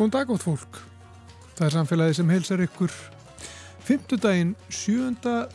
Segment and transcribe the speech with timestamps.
[0.00, 0.76] Góðan dag átt fólk.
[1.58, 2.92] Það er samfélagi sem heilsar ykkur
[3.84, 4.14] 5.
[4.16, 5.10] daginn 7.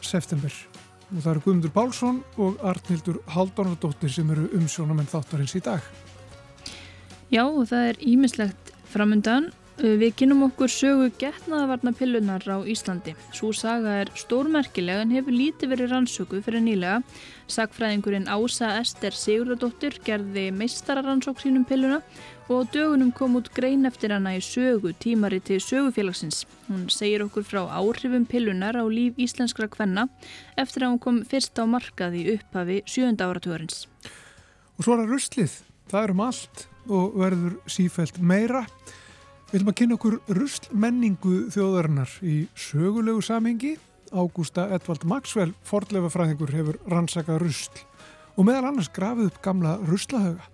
[0.05, 0.53] september.
[1.07, 5.81] Og það eru Guðmundur Pálsson og Arnildur Haldónardóttir sem eru umsjónamenn þáttarins í dag.
[7.33, 9.49] Já, það er ímislegt framundan.
[9.81, 13.15] Við kynum okkur sögu getnaðavarna pillunar á Íslandi.
[13.35, 17.01] Svo saga er stórmerkilega en hefur lítið verið rannsöku fyrir nýlega.
[17.49, 22.05] Sagfræðingurinn Ása Ester Sigurðardóttir gerði meistararannsók sínum pilluna og
[22.45, 26.43] dögunum kom út grein eftir hana í sögu tímari til sögufélagsins.
[26.67, 30.05] Hún segir okkur frá áhrifum pillunar á líf íslenskra kvenna
[30.55, 33.87] eftir að hún kom fyrst á markað í upphafi sjönda áratugurins.
[34.77, 35.57] Og svo er það ruslið.
[35.89, 38.65] Það er um allt og verður sífælt meira.
[39.49, 43.75] Við viljum að kynna okkur ruslmenningu þjóðarinnar í sögulegu samengi.
[44.13, 47.85] Ágústa Edvald Maxwell, fordleifafræðingur, hefur rannsakað rusl
[48.35, 50.45] og meðal annars grafið upp gamla ruslahauga.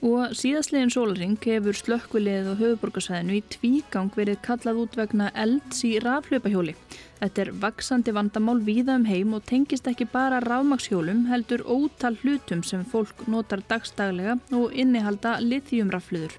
[0.00, 5.90] Og síðastlegin sólaring hefur slökkvilið á höfuborgarsvæðinu í tvígang verið kallað út vegna elds í
[6.00, 6.72] raflöpahjóli.
[7.18, 12.64] Þetta er vaksandi vandamál víða um heim og tengist ekki bara rafmakshjólum heldur ótal hlutum
[12.64, 16.32] sem fólk notar dagstaglega og innihalda lithiumrafluður.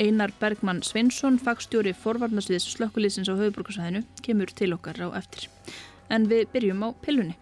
[0.00, 5.50] Einar Bergmann Sveinsson, fagstjóri forvarnasviðs slökkvilísins á höfuborgarsvæðinu, kemur til okkar á eftir.
[6.08, 7.36] En við byrjum á pillunni.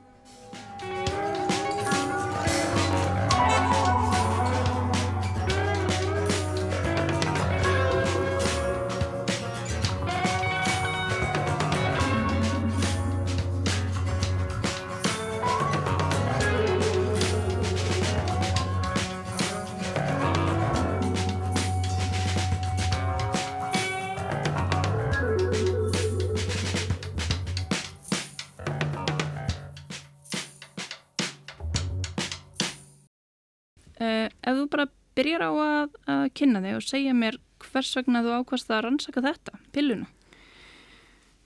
[35.23, 39.23] Byrjar á að, að kynna þig og segja mér hvers vegna þú ákvæmst að rannsaka
[39.23, 40.11] þetta, pilluna.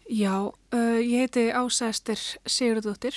[0.06, 3.16] Já, uh, ég heiti Ása Ester Sigurðardóttir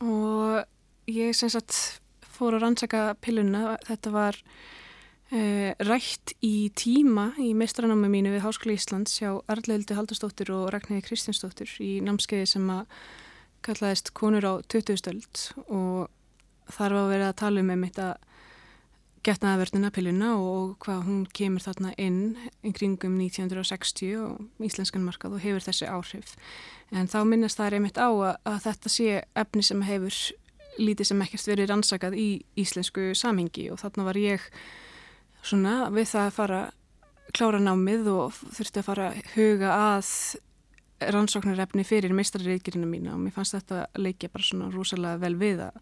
[0.00, 0.62] og
[1.10, 3.74] ég sem sagt fór að rannsaka pilluna.
[3.88, 10.54] Þetta var uh, rætt í tíma í meistranámi mínu við Háskóli Íslands hjá Arleildi Haldarsdóttir
[10.54, 12.86] og Ragnæði Kristjánsdóttir í námskeiði sem að
[13.66, 14.96] kallaðist Konur á 20.
[15.02, 16.08] stöld og
[16.70, 18.14] þar var vera að tala um einmitt að
[19.26, 25.44] getnaðaverðina pilluna og hvað hún kemur þarna inn í kringum 1960 og íslenskan markað og
[25.44, 26.36] hefur þessi áhrif.
[26.90, 29.08] En þá minnast það er einmitt á að, að þetta sé
[29.42, 30.20] efni sem hefur
[30.80, 32.28] lítið sem ekkert verið rannsakað í
[32.60, 34.46] íslensku samhengi og þarna var ég
[35.44, 36.60] svona við það að fara
[37.36, 40.14] klára námið og þurfti að fara huga að
[41.00, 45.78] rannsóknarefni fyrir meistarreikirina mína og mér fannst þetta leikja bara svona rosalega vel við að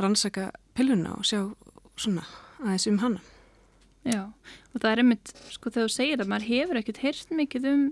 [0.00, 1.42] rannsaka pilluna og sjá
[2.00, 2.24] svona
[2.62, 3.22] aðeins um hana.
[4.06, 4.22] Já,
[4.72, 7.82] og það er einmitt, sko þegar þú segir það, maður hefur ekkert heyrt mikið um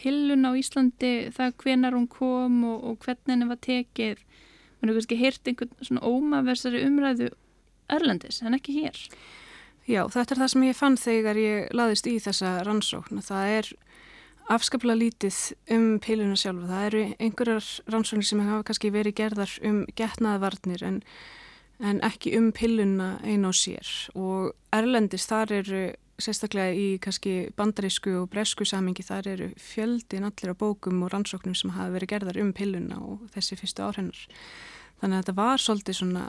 [0.00, 4.22] pillun á Íslandi, það hvenar hún kom og, og hvernig henni var tekið.
[4.80, 7.28] Maður hefur kannski heyrt einhvern svona ómaversari umræðu
[7.92, 8.98] Erlendis, en ekki hér.
[9.84, 13.20] Já, þetta er það sem ég fann þegar ég laðist í þessa rannsókn.
[13.26, 13.70] Það er
[14.52, 15.38] afskaplega lítið
[15.74, 16.68] um pilluna sjálfa.
[16.70, 21.00] Það eru einhverjar rannsóknir sem hafa kannski verið gerðar um getnaðvarnir en
[21.82, 25.82] en ekki um pilluna einn á sér og Erlendis þar eru
[26.22, 31.56] sérstaklega í kannski bandarísku og bresku samingi þar eru fjöldin allir á bókum og rannsóknum
[31.58, 34.20] sem hafa verið gerðar um pilluna og þessi fyrstu áhrennar.
[35.00, 36.24] Þannig að þetta var svolítið svona,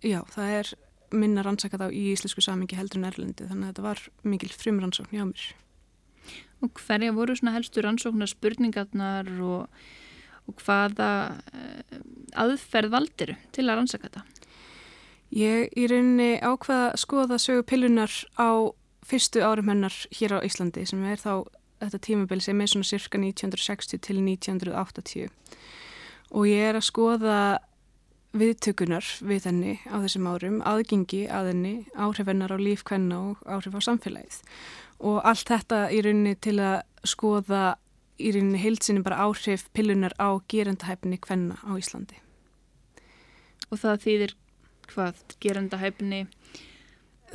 [0.00, 0.72] já það er
[1.12, 4.80] minna rannsakað á í íslensku samingi heldur en Erlendi þannig að þetta var mikil frum
[4.82, 5.46] rannsókn hjá mér.
[6.64, 9.84] Og hverja voru svona helstu rannsóknar spurningarnar og,
[10.48, 12.00] og hvaða uh,
[12.44, 14.24] aðferð valdiru til að rannsaka þetta?
[15.34, 18.72] Ég í rauninni ákvaða að skoða sögu pillunar á
[19.04, 21.44] fyrstu árum hennar hér á Íslandi sem er þá
[21.82, 25.28] þetta tímabil sem er svona cirka 1960 til 1980
[26.32, 27.38] og ég er að skoða
[28.36, 33.78] viðtökunar við henni á þessum árum, aðgengi að henni, áhrif hennar á lífkvenna og áhrif
[33.78, 34.40] á samfélagið
[34.98, 37.62] og allt þetta í rauninni til að skoða
[38.18, 42.18] í rauninni heilsinni bara áhrif pillunar á gerendahæfni kvenna á Íslandi.
[43.70, 44.34] Og það þýðir
[44.92, 46.26] hvað geranda hæfni?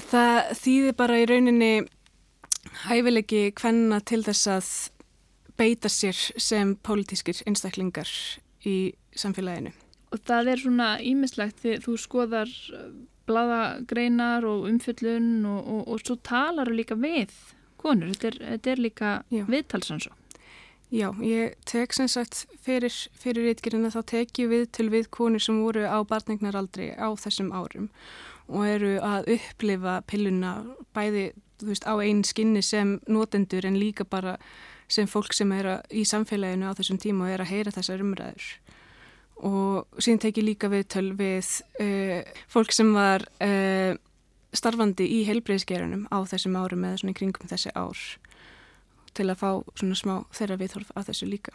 [0.10, 1.74] Það þýðir bara í rauninni
[2.88, 4.70] hæfilegi hvenna til þess að
[5.60, 8.10] beita sér sem pólitískir einstaklingar
[8.66, 9.74] í samfélaginu.
[10.14, 12.88] Og það er svona ímislegt því þú skoðar uh,
[13.30, 17.34] bladagreinar og umfjöllun og, og, og svo talar þú líka við
[17.82, 18.12] konur.
[18.14, 20.14] Þetta er, þetta er líka viðtalsansó.
[20.94, 25.42] Já, ég tek sem sagt fyrir, fyrir rítgerina þá tek ég við til við konur
[25.42, 27.88] sem voru á barningnaraldri á þessum árum
[28.46, 30.52] og eru að upplifa pilluna
[30.94, 31.32] bæði
[31.66, 34.36] veist, á einn skinni sem notendur en líka bara
[34.86, 38.52] sem fólk sem er í samfélaginu á þessum tíma og er að heyra þessar umræður.
[39.50, 41.50] Og síðan tekið líka við töl við
[41.82, 42.22] uh,
[42.54, 43.98] fólk sem var uh,
[44.54, 48.06] starfandi í heilbreyðsgerunum á þessum árum eða svona í kringum þessi ár
[49.18, 49.50] til að fá
[49.80, 51.54] svona smá þeirra viðhorf að þessu líka.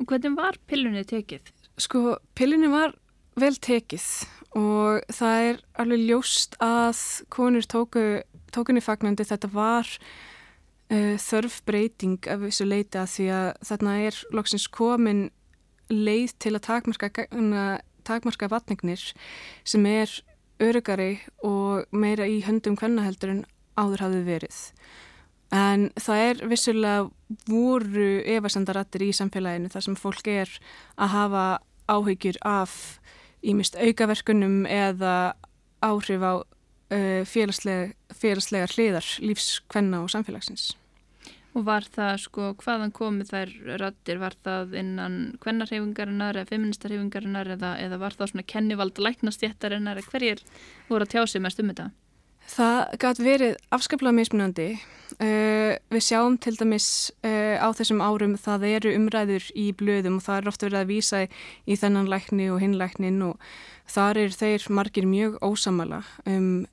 [0.00, 1.52] Og hvernig var pillunni tekið?
[1.80, 2.94] Sko, pillunni var
[3.40, 4.06] vel tekið
[4.58, 6.98] og það er alveg ljóst að
[7.32, 8.02] konur tóku,
[8.52, 14.68] tókunni fagnandi þetta var uh, þörf breyting af þessu leita því að þarna er loksins
[14.68, 15.30] komin
[15.92, 17.10] leið til að takmarka,
[18.04, 19.02] takmarka vatningnir
[19.64, 20.12] sem er
[20.62, 23.42] örugari og meira í höndum hvernaheldur en
[23.76, 24.60] áður hafði verið.
[25.52, 27.08] En það er vissulega
[27.48, 30.52] voru efasendarattir í samfélaginu þar sem fólk er
[30.96, 31.44] að hafa
[31.92, 32.76] áhyggjur af
[33.44, 35.34] ímist aukaverkunum eða
[35.84, 40.70] áhrif á uh, félagslega, félagslega hliðar lífskvenna og samfélagsins.
[41.52, 43.50] Og var það sko, hvaðan komið þær
[43.82, 50.40] rattir, var það innan kvennarhefingarinnar eða feministarhefingarinnar eða, eða var það svona kennivald læknastjættarinnar hverjir
[50.88, 51.90] voru að tjá sig mest um þetta?
[52.50, 54.68] Það gæti verið afskaplega mismunandi.
[55.20, 60.24] Uh, við sjáum til dæmis uh, á þessum árum það eru umræður í blöðum og
[60.24, 61.20] það er ofta verið að vísa
[61.68, 63.50] í þennan lækni og hinlæknin og
[63.92, 66.64] þar er þeir margir mjög ósamala um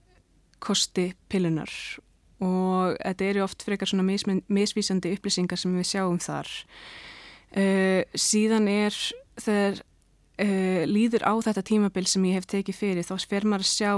[0.63, 1.73] kosti pillunar
[2.39, 6.49] og þetta eru oft frekar svona mis misvísandi upplýsingar sem við sjáum þar.
[7.49, 8.95] Uh, síðan er
[9.39, 9.83] þegar
[10.39, 13.91] líður á þetta tímabil sem ég hef tekið fyrir þá sfer maður að sjá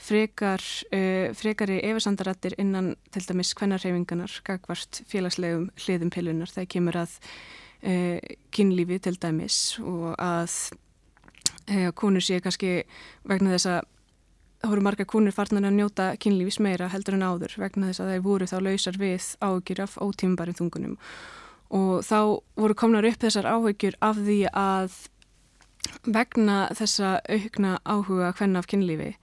[0.00, 7.18] frekar, uh, frekari eversandarættir innan til dæmis kvennarhefinganar gagvart félagslegum hliðum pilunar þegar kemur að
[7.84, 8.18] uh,
[8.54, 10.56] kynlífi til dæmis og að
[11.70, 12.82] uh, konur sé kannski
[13.28, 13.80] vegna þess að
[14.64, 18.12] það voru marga konur farnan að njóta kynlífis meira heldur en áður vegna þess að
[18.14, 20.94] þeir voru þá lausar við áhugjur af ótímbarinn þungunum.
[21.74, 22.18] Og þá
[22.60, 24.96] voru komnar upp þessar áhugjur af því að
[26.06, 29.14] vegna þessa aukna áhuga hvenna af kynlífi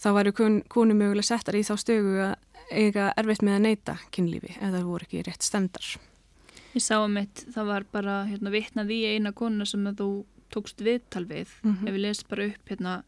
[0.00, 0.32] þá varu
[0.68, 2.34] konu mögulega settar í þá stögu að
[2.70, 5.90] eiga erfitt með að neyta kynlífi eða það voru ekki rétt stemdar.
[6.76, 10.10] Ég sá að mitt, það var bara hérna, vitnað í eina konu sem þú
[10.52, 11.88] tókst viðtal við, mm -hmm.
[11.88, 13.02] ef við lesum bara upp hérna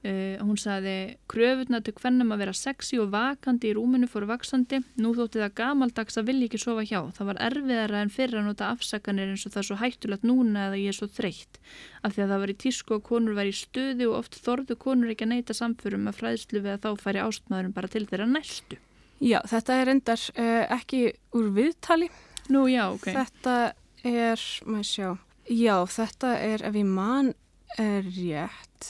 [0.00, 4.78] Uh, hún sagði kröfurna til hvernum að vera sexy og vakandi í rúminu fóru vaksandi
[4.96, 7.02] nú þótti það gamaldags að vilja ekki sofa hjá.
[7.18, 10.62] Það var erfiðara en fyrir að nota afsakanir eins og það er svo hættulegt núna
[10.70, 11.60] eða ég er svo þreytt.
[12.00, 14.78] Af því að það var í tísku og konur var í stöðu og oft þorðu
[14.86, 18.30] konur ekki að neyta samförum að fræðslu við að þá færi ástmaðurum bara til þeirra
[18.30, 18.80] næstu.
[19.20, 21.02] Já, þetta er endar uh, ekki
[21.36, 22.08] úr viðtali.
[22.48, 23.10] Nú já, ok.
[23.12, 23.58] Þetta
[24.08, 25.10] er, maður sjá.
[25.44, 27.34] Já, þetta er ef ég man
[27.76, 28.88] er rétt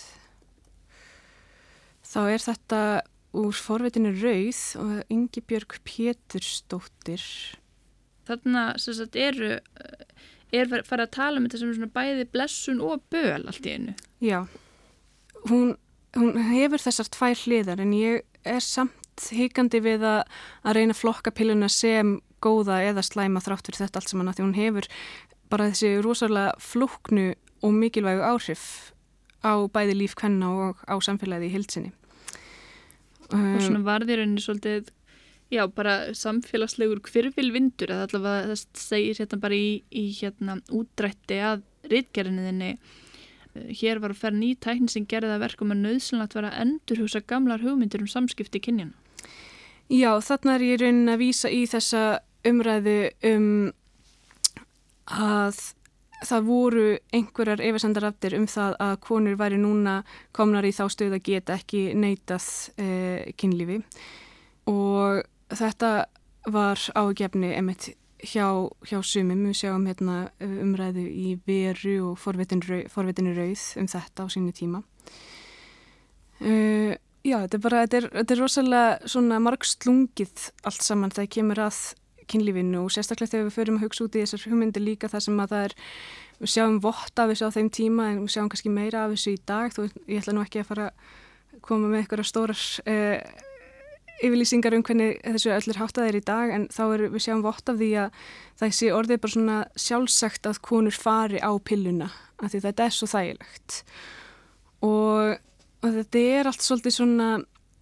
[2.10, 2.82] þá er þetta
[3.40, 7.22] úr forvetinu Rauð og Ingi Björg Pétursdóttir.
[8.26, 9.58] Þarna sagt, eru,
[10.54, 13.94] er farið að tala um þetta sem svona bæði blessun og böl allt í einu.
[14.22, 14.42] Já,
[15.48, 15.76] hún,
[16.18, 20.22] hún hefur þessar tvær hliðar en ég er samt hikandi við að,
[20.64, 24.46] að reyna flokka pilluna sem góða eða slæma þrátt fyrir þetta allt saman að því
[24.46, 24.88] hún hefur
[25.52, 27.26] bara þessi rosalega flúknu
[27.60, 28.64] og mikilvægu áhrif
[29.44, 31.92] á bæði líf kvenna og á samfélagið í hildsinni
[33.36, 34.90] og svona varðir henni svolítið
[35.50, 41.64] já, bara samfélagslegur kvirvilvindur, það allavega það segir hérna bara í, í hérna útdrætti að
[41.90, 46.50] rítgerðinniðinni eh, hér var að ferja ný tækni sem gerði það verkum að nöðsynlegt var
[46.50, 48.96] að endurhusa gamlar hugmyndir um samskipti kynjana
[49.90, 53.48] Já, þarna er ég raunin að vísa í þessa umræðu um
[55.10, 55.58] að
[56.26, 56.84] það voru
[57.16, 60.00] einhverjar yfirsendaraftir um það að konur væri núna
[60.36, 62.46] komnar í þá stöð að geta ekki neitað
[62.82, 63.80] eh, kynlífi.
[64.70, 65.22] Og
[65.56, 65.92] þetta
[66.50, 68.46] var ágefni emitt hjá,
[68.84, 74.56] hjá sumum, við sjáum hérna umræðu í veru og forvetinu rauð um þetta á sínu
[74.56, 74.82] tíma.
[76.40, 81.58] Uh, Já, þetta er bara, þetta er, þetta er rosalega margslungið allt saman þegar kemur
[81.66, 81.80] að
[82.30, 85.42] kynlífinu og sérstaklega þegar við förum að hugsa út í þessar hugmyndir líka þar sem
[85.42, 85.76] að það er
[86.40, 89.34] við sjáum vott af þessu á þeim tíma en við sjáum kannski meira af þessu
[89.34, 89.74] í dag.
[89.74, 93.20] Þó ég ætla nú ekki að fara að koma með eitthvað stórar eh,
[94.20, 97.78] yfirlýsingar um hvernig þessu öllir háttaðir í dag en þá er við sjáum vott af
[97.80, 102.10] því að sé orðið bara svona sjálfsagt að konur fari á pilluna
[102.40, 103.78] af því þetta er svo þægilegt.
[104.86, 105.40] Og,
[105.84, 107.30] og þetta er allt svolítið svona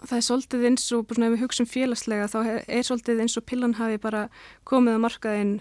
[0.05, 3.79] það er svolítið eins og ef við hugsun félagslega þá er svolítið eins og pillan
[3.79, 4.29] hafi bara
[4.69, 5.55] komið á markaðinn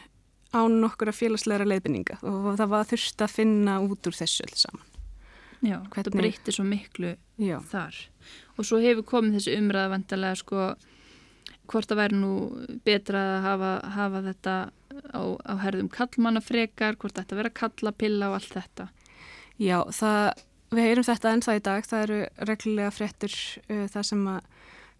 [0.55, 4.67] án nokkur að félagslegra leiðbynninga og það var þurft að finna út úr þessu alls
[4.67, 4.85] saman.
[5.57, 5.95] Já, Hvernig...
[5.95, 7.57] þetta breytir svo miklu Já.
[7.65, 7.97] þar
[8.57, 10.67] og svo hefur komið þessu umræða vantarlega sko
[11.67, 12.33] hvort það væri nú
[12.85, 14.55] betra að hafa, hafa þetta
[15.13, 18.87] á, á herðum kallmannafrekar, hvort þetta verið að kalla pilla og allt þetta.
[19.57, 20.43] Já, það,
[20.73, 22.19] við heyrum þetta ennþá í dag, það eru
[22.49, 23.35] reglulega fréttur
[23.67, 24.53] uh, það sem að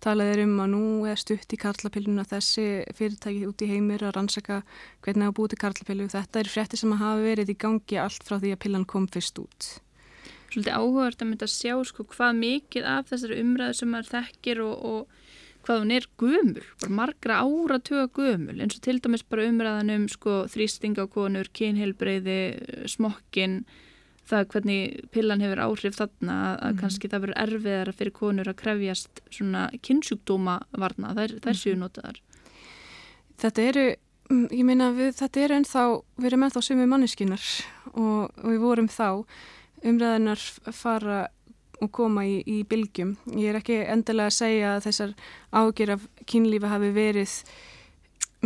[0.04, 4.16] talað er um að nú er stutt í karlapilluna þessi fyrirtæki út í heimir að
[4.18, 4.62] rannsaka
[5.06, 6.08] hvernig það búið til karlapillu.
[6.14, 9.08] Þetta er fréttir sem að hafa verið í gangi allt frá því að pillan kom
[9.10, 9.70] fyrst út.
[10.48, 14.62] Svolítið áhugart að mynda að sjá sko, hvað mikið af þessari umræðu sem maður þekkir
[14.64, 19.26] og, og hvað hún er gömul, bara margra ára tuga gömul, eins og til dæmis
[19.28, 22.40] bara umræðan um sko, þrýstingakonur, kynheilbreyði,
[22.88, 23.60] smokkin,
[24.28, 26.80] það hvernig pillan hefur áhrif þarna að mm.
[26.82, 31.86] kannski það verður erfiðara fyrir konur að krefjast svona kynnsjúkdóma varna, er, það er síðan
[31.86, 32.20] notaðar.
[33.38, 33.86] Þetta eru,
[34.32, 35.86] mm, ég meina við, þetta eru ennþá,
[36.18, 37.48] við erum ennþá sumi manneskinar
[37.94, 39.10] og, og við vorum þá
[39.88, 41.24] umræðinar fara
[41.78, 43.16] og koma í, í bylgjum.
[43.38, 45.16] Ég er ekki endilega að segja að þessar
[45.54, 47.36] ágjör af kynlífi hafi verið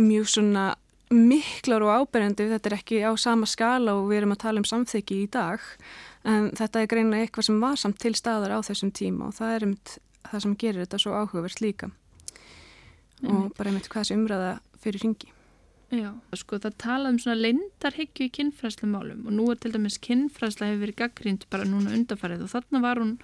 [0.00, 0.66] mjög svona
[1.16, 4.68] miklar og áberendi, þetta er ekki á sama skala og við erum að tala um
[4.68, 5.62] samþyggi í dag
[6.28, 9.54] en þetta er greinlega eitthvað sem var samt til staðar á þessum tíma og það
[9.54, 9.94] er einmitt
[10.30, 11.90] það sem gerir þetta svo áhugavert líka
[13.22, 14.52] og bara einmitt hvað þessi umræða
[14.82, 15.30] fyrir ringi.
[15.92, 16.08] Já,
[16.40, 20.86] sko það tala um svona leindarhyggju í kinnfræslamálum og nú er til dæmis kinnfræsla hefur
[20.86, 23.18] verið gaggrínd bara núna undarfarið og þarna var hún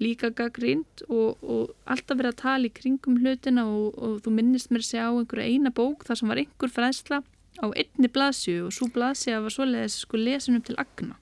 [0.00, 4.72] líka gaggrínd og, og alltaf verið að tala í kringum hlutina og, og þú minnist
[4.72, 7.20] mér segja á einhverja eina bók þar sem var einhver fræðsla
[7.60, 11.18] á einni blaðsju og svo blaðsja var svoleiðis sko lesinum til agna.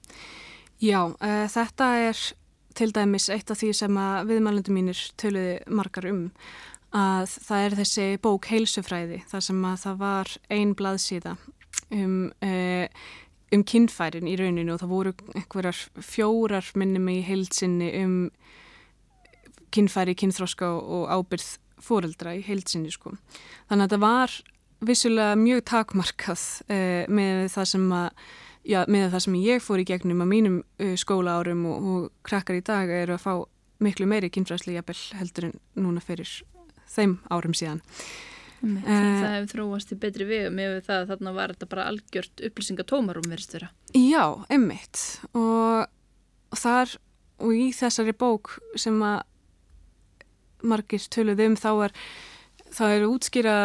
[0.79, 2.25] Já, uh, þetta er
[2.79, 6.27] til dæmis eitt af því sem að viðmælundu mínir töluði margar um
[6.95, 11.35] að það er þessi bók heilsufræði þar sem að það var ein blaðsíða
[11.93, 12.85] um, uh,
[13.53, 18.15] um kinnfærin í rauninu og það voru einhverjar fjórar minnum í heilsinni um
[19.75, 23.15] kinnfæri, kinnþróska og ábyrð fóreldra í heilsinni sko.
[23.69, 24.37] Þannig að þetta var
[24.89, 28.13] vissulega mjög takmarkað uh, með það að
[28.67, 32.07] Já, með það sem ég fór í gegnum á mínum uh, skóla árum og, og
[32.27, 33.33] krakkar í dag eru að fá
[33.79, 36.33] miklu meiri kynfræðsli jafnvel heldur en núna fyrir
[36.91, 37.79] þeim árum síðan.
[38.59, 41.87] Með, uh, það hefur þróast í betri við með það að þarna var þetta bara
[41.93, 43.71] algjört upplýsingatómarum verist vera.
[43.95, 45.87] Já, emmitt og,
[46.51, 46.97] og þar
[47.39, 49.23] og í þessari bók sem að
[50.61, 51.95] margir töluð um þá er,
[52.75, 53.57] þá er útskýra,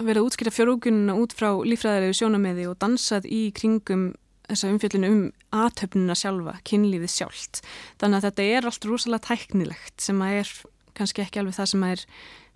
[0.00, 4.10] verið að útskýra fjárúkununa út frá lífræðilegu sjónameði og dansað í kringum
[4.52, 5.22] þessa umfjöldinu um
[5.54, 7.62] aðtöfnuna sjálfa, kynlífið sjálft.
[8.00, 10.54] Þannig að þetta er allt rosalega tæknilegt sem að er
[10.98, 12.04] kannski ekki alveg það sem að er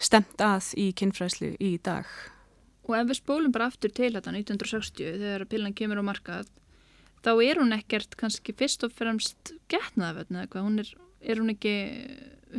[0.08, 2.08] stemt að í kynfræðslu í dag.
[2.86, 6.50] Og ef við spólum bara aftur til þetta 1960 þegar pillan kemur á markað
[7.26, 10.92] þá er hún ekkert kannski fyrst og fremst getnaðafötna eða hvað, hún er,
[11.26, 11.74] er hún ekki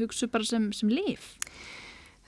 [0.02, 1.36] hugsu bara sem, sem líf?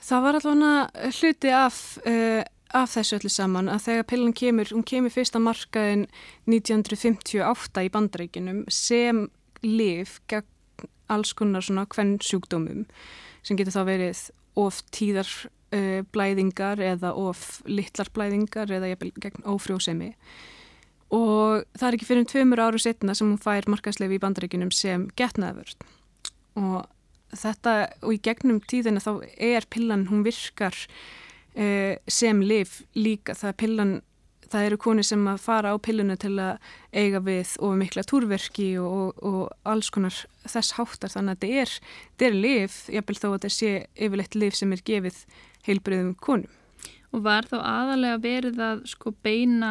[0.00, 2.42] Það var allavega hluti af, uh,
[2.76, 6.06] af þessu öllu saman að þegar pillan kemur, hún kemur fyrsta markaðin
[6.48, 9.26] 1958 í bandreikinum sem
[9.66, 10.48] líf gegn
[11.10, 12.84] alls konar svona hvern sjúkdómum
[13.42, 14.22] sem getur þá verið
[14.60, 15.28] of tíðar
[15.74, 20.14] uh, blæðingar eða of litlar blæðingar eða gegn ófrjósemi
[21.10, 24.70] og það er ekki fyrir um tveimur áru setna sem hún fær markaðslefi í bandreikinum
[24.74, 25.86] sem getnaðvörð
[26.60, 26.86] og
[27.36, 30.76] þetta og í gegnum tíðina þá er pillan, hún virkar
[31.56, 33.92] uh, sem liv líka það er pillan,
[34.50, 38.70] það eru koni sem að fara á pilluna til að eiga við og mikla túrverki
[38.82, 41.74] og, og, og alls konar þess háttar þannig að þetta er,
[42.14, 45.20] þetta er liv, jábel þó að þetta sé yfirleitt liv sem er gefið
[45.68, 46.56] heilbriðum konum.
[47.10, 49.70] Og var þá aðalega verið að sko beina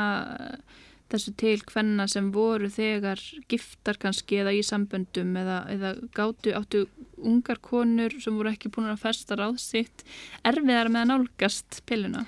[1.09, 6.83] þessu til hvenna sem voru þegar giftar kannski eða í samböndum eða, eða gátu áttu
[7.17, 10.05] ungar konur sem voru ekki búin að festa ráð sitt
[10.47, 12.25] erfiðar með að nálgast pilluna?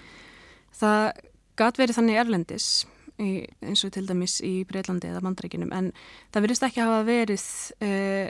[0.78, 1.06] Það
[1.62, 2.68] gat verið þannig erlendis
[3.22, 3.30] í,
[3.62, 5.92] eins og til dæmis í Breitlandi eða Mandreikinum en
[6.34, 7.46] það verist ekki hafa verið
[7.86, 8.28] uh,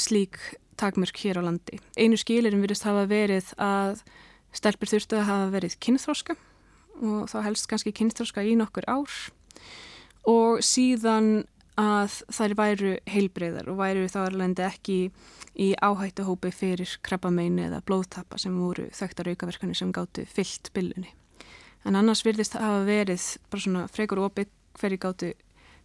[0.00, 0.40] slík
[0.80, 1.78] takmörk hér á landi.
[2.00, 4.02] Einu skilirum verist hafa verið að
[4.56, 6.36] stelpur þurftu að hafa verið kynþróska
[7.02, 9.14] og þá helst kannski kynþróska í nokkur ár
[10.28, 11.44] og síðan
[11.80, 14.98] að þær væru heilbreyðar og væru þá erlendi ekki
[15.58, 21.12] í áhættuhópi fyrir krabbameini eða blóðtappa sem voru þekktar aukaverkani sem gáttu fyllt bylunni.
[21.84, 25.32] En annars virðist það hafa verið bara svona frekur opið hverju gáttu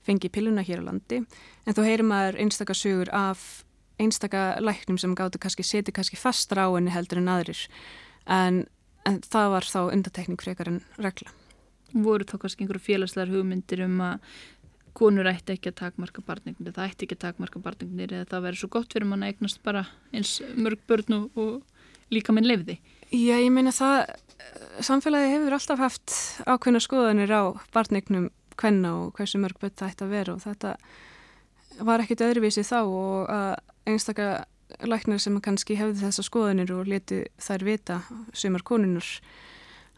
[0.07, 1.23] fengi pilluna hér á landi.
[1.65, 3.63] En þó heyrir maður einstakar sögur af
[3.99, 7.65] einstakar læknum sem gáttu kannski seti kannski fastra á henni heldur en aðrir.
[8.27, 8.63] En,
[9.07, 11.33] en það var þá undatekning frekar en regla
[12.05, 14.37] voru þá kannski einhverju félagslegar hugmyndir um að
[14.97, 18.61] konur ætti ekki að takmarka barningnir, það ætti ekki að takmarka barningnir eða það verður
[18.63, 22.79] svo gott fyrir mann að eignast bara eins mörg börn og, og líka minn lefði.
[23.11, 24.15] Já, ég meina það,
[24.83, 26.15] samfélagi hefur alltaf haft
[26.49, 27.43] ákveðna skoðanir á
[27.75, 30.73] barnignum hvenna og hversu mörg bett það ætti að vera og þetta
[31.85, 33.51] var ekkit öðruvísi þá og að
[33.87, 34.45] einstaklega
[34.89, 37.99] læknar sem kannski hefði þessa skoðanir og leti þær vita
[38.35, 39.05] sumar konunar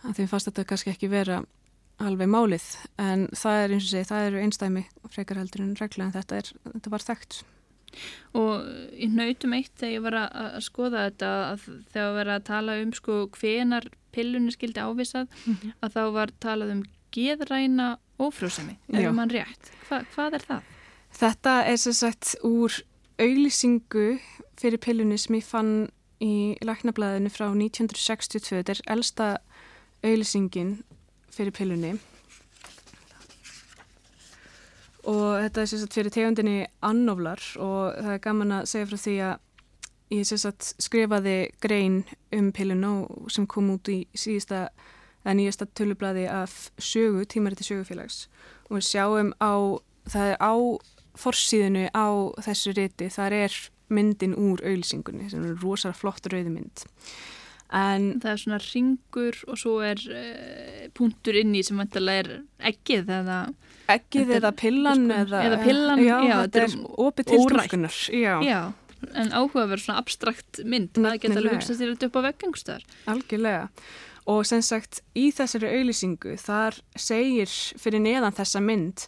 [0.04, 1.40] að þeim fannst þetta kannski ekki vera
[2.00, 2.66] alveg málið
[3.02, 6.42] en það er eins og segi, það eru einstæmi frekar heldur en regla en þetta,
[6.42, 7.40] er, þetta var þekkt
[8.38, 12.48] og ég nautum eitt þegar ég var að skoða þetta að þegar við varum að
[12.50, 15.74] tala um sko hvenar pillunni skildi ávisað mm -hmm.
[15.82, 17.88] að þá var talað um geðræna
[18.20, 20.62] ófrjósemi, ef mann rétt Hva, hvað er það?
[21.20, 22.74] Þetta er sem sagt úr
[23.20, 24.20] auglýsingu
[24.60, 25.90] fyrir pillunni sem ég fann
[26.22, 29.30] í laknablaðinu frá 1962 þetta er elsta
[30.04, 30.84] auglýsingin
[31.40, 31.94] fyrir pillunni.
[35.10, 39.16] Og þetta er sérstaklega fyrir tegundinni annoflar og það er gaman að segja frá því
[39.30, 39.36] að
[40.14, 41.98] ég sérstaklega skrifaði grein
[42.36, 42.94] um pilluna
[43.32, 44.68] sem kom út í síðasta
[45.24, 48.28] eða nýjasta tölublaði af sögu, tímariti sögufélags.
[48.70, 49.80] Og við sjáum á,
[50.12, 50.54] það er á
[51.20, 52.08] forsíðinu á
[52.46, 53.58] þessu riti, þar er
[53.90, 56.86] myndin úr auðlisingunni sem er rosalega flott rauðmynd
[57.70, 62.30] En það er svona ringur og svo er uh, punktur inn í sem vantilega er
[62.72, 63.40] ekkið eða
[63.94, 67.40] ekkið eða pillan eða, eða pillan, já, já þetta er opið til
[68.46, 68.60] já,
[69.14, 73.68] en áhugaverð svona abstrakt mynd, það geta alveg hugsað sér þetta upp á veggangstöðar algjörlega.
[74.30, 79.06] Og sem sagt í þessari auðlýsingu þar segir fyrir neðan þessa mynd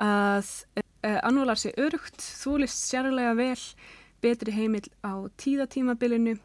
[0.00, 3.60] að uh, annúlar sé örugt, þú list sérlega vel
[4.22, 6.36] betri heimil á tíðatímabilinu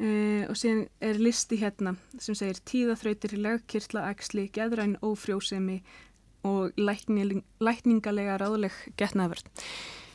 [0.00, 5.82] Uh, og síðan er listi hérna sem segir tíðaþrautir, legkirtla, axli, geðræn, ófrjósemi
[6.48, 9.50] og lækning, lækningalega ráðleg getnaðverð.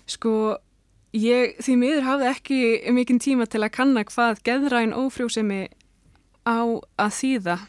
[0.10, 0.32] Sko,
[1.14, 2.60] ég því miður hafði ekki
[2.98, 5.68] mikinn tíma til að kanna hvað geðræn, ófrjósemi
[6.50, 6.66] á
[6.98, 7.60] að þýða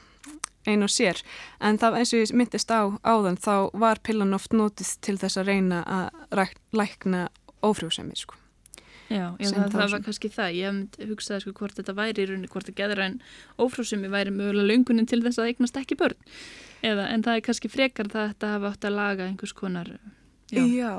[0.66, 1.20] einn og sér,
[1.60, 5.36] en það eins og ég myndist á áðan þá var pillan oft nótið til þess
[5.36, 7.28] að reyna að lækna
[7.60, 8.40] ófrjósemi, sko.
[9.06, 12.50] Já, já það, það var kannski það, ég hugsaði sko hvort þetta væri í rauninni,
[12.50, 13.18] hvort það getur en
[13.62, 16.18] ófrúsumi væri mögulega laungunin til þess að eignast ekki börn,
[16.86, 19.92] eða en það er kannski frekar það að þetta hafa átt að laga einhvers konar
[20.50, 20.92] Já, já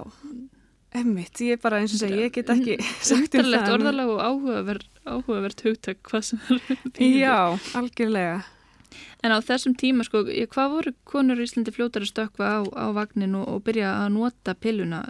[0.98, 2.78] emmitt, ég er bara eins og segja, ég get ekki
[3.12, 4.22] sagt um það Orðalega og
[5.08, 6.80] áhugavert, hugtak hvað sem er.
[7.04, 7.40] Já,
[7.78, 8.40] algjörlega
[9.26, 12.86] En á þessum tíma, sko, hvað voru konur í Íslandi fljótar að stökka á, á
[12.94, 15.02] vagnin og, og byrja að nota pilluna?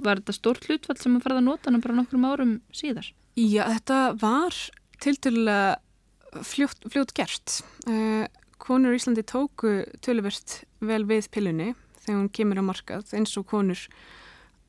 [0.00, 3.10] Var þetta stórt hlutfall sem að fara að nota hann bara nokkrum árum síðar?
[3.36, 4.56] Já, þetta var
[5.04, 7.58] tilturlega fljótt, fljótt gert.
[7.84, 8.24] Uh,
[8.62, 11.74] konur í Íslandi tóku töluvert vel við pillunni
[12.06, 13.80] þegar hún kemur á markað eins og konur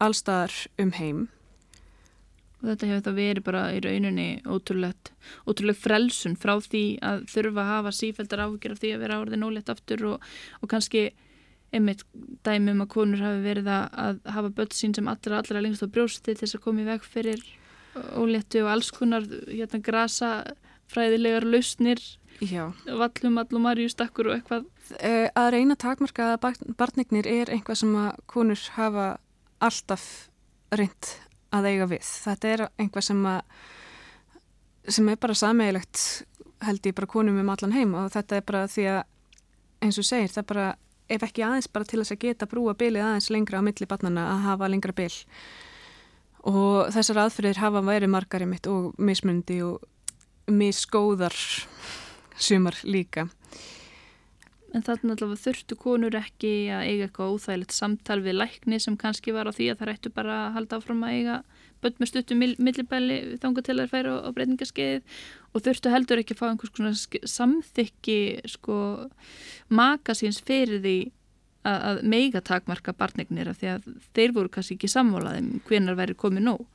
[0.03, 1.25] allstaðar um heim
[2.57, 5.11] og þetta hefur það verið bara í rauninni ótrúlegt,
[5.45, 9.41] ótrúlegt frelsun frá því að þurfa að hafa sífældar áhugir af því að vera árið
[9.43, 10.27] nólegt aftur og,
[10.61, 11.03] og kannski
[11.75, 12.03] einmitt
[12.47, 16.31] dæmum að konur hafi verið að, hafa börn sín sem allra allra lengst á brjósti
[16.31, 17.43] til þess að koma í veg fyrir
[18.17, 20.31] óléttu og alls konar hérna grasa
[20.91, 21.99] fræðilegar lausnir
[22.85, 24.67] vallum, allum, marjustakkur og eitthvað.
[25.01, 29.07] Eh, Að reyna takmarka að barnignir er einhvað sem að konur hafa
[29.59, 30.29] alltaf
[30.71, 31.15] reynd
[31.55, 32.07] að eiga við.
[32.25, 33.61] Þetta er einhvað sem, að,
[34.97, 36.03] sem er bara sameigilegt
[36.65, 39.01] held ég bara konum um allan heim og þetta er bara því að
[39.85, 40.67] eins og segir það er bara
[41.07, 44.25] ef ekki aðeins bara til þess að geta brúa bylið aðeins lengra á milli barnana
[44.33, 45.13] að hafa lengra byl
[46.47, 49.85] og þessar aðferðir hafa væri margari mitt og mismundi og
[50.47, 51.35] misgóðar
[52.37, 53.27] sumar líka
[54.75, 59.31] En þannig allavega þurftu konur ekki að eiga eitthvað óþægilegt samtal við lækni sem kannski
[59.35, 61.37] var á því að það rættu bara að halda áfram að eiga
[61.81, 65.21] börn með stuttum millibæli þángu til að færa á breytingaskeiðið
[65.53, 66.97] og þurftu heldur ekki að fá einhvers konar
[67.37, 68.17] samþykki
[68.57, 68.77] sko
[69.69, 70.97] makasins fyrir því
[71.67, 76.17] að, að meiga takmarka barnignir af því að þeir voru kannski ekki samvolaðið hvenar væri
[76.17, 76.65] komið nóg.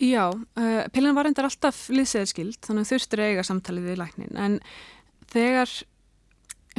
[0.00, 4.60] Já, uh, pillan var endar alltaf liðseðarskild þannig þurftur eiga samtalið við læknin en
[5.32, 5.72] þegar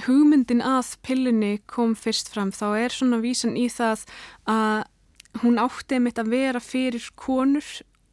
[0.06, 4.06] hugmyndin að pillunni kom fyrst fram þá er svona vísun í það
[4.50, 4.84] að
[5.44, 7.68] hún átti mitt að vera fyrir konur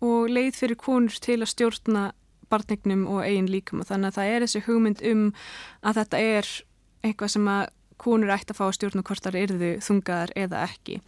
[0.05, 2.05] og leið fyrir konur til að stjórna
[2.49, 5.25] barnignum og eigin líkama þannig að það er þessi hugmynd um
[5.83, 6.53] að þetta er
[7.07, 7.64] eitthvað sem að
[7.99, 11.01] konur ætti að fá að stjórna hvort það erðu þungaðar eða ekki.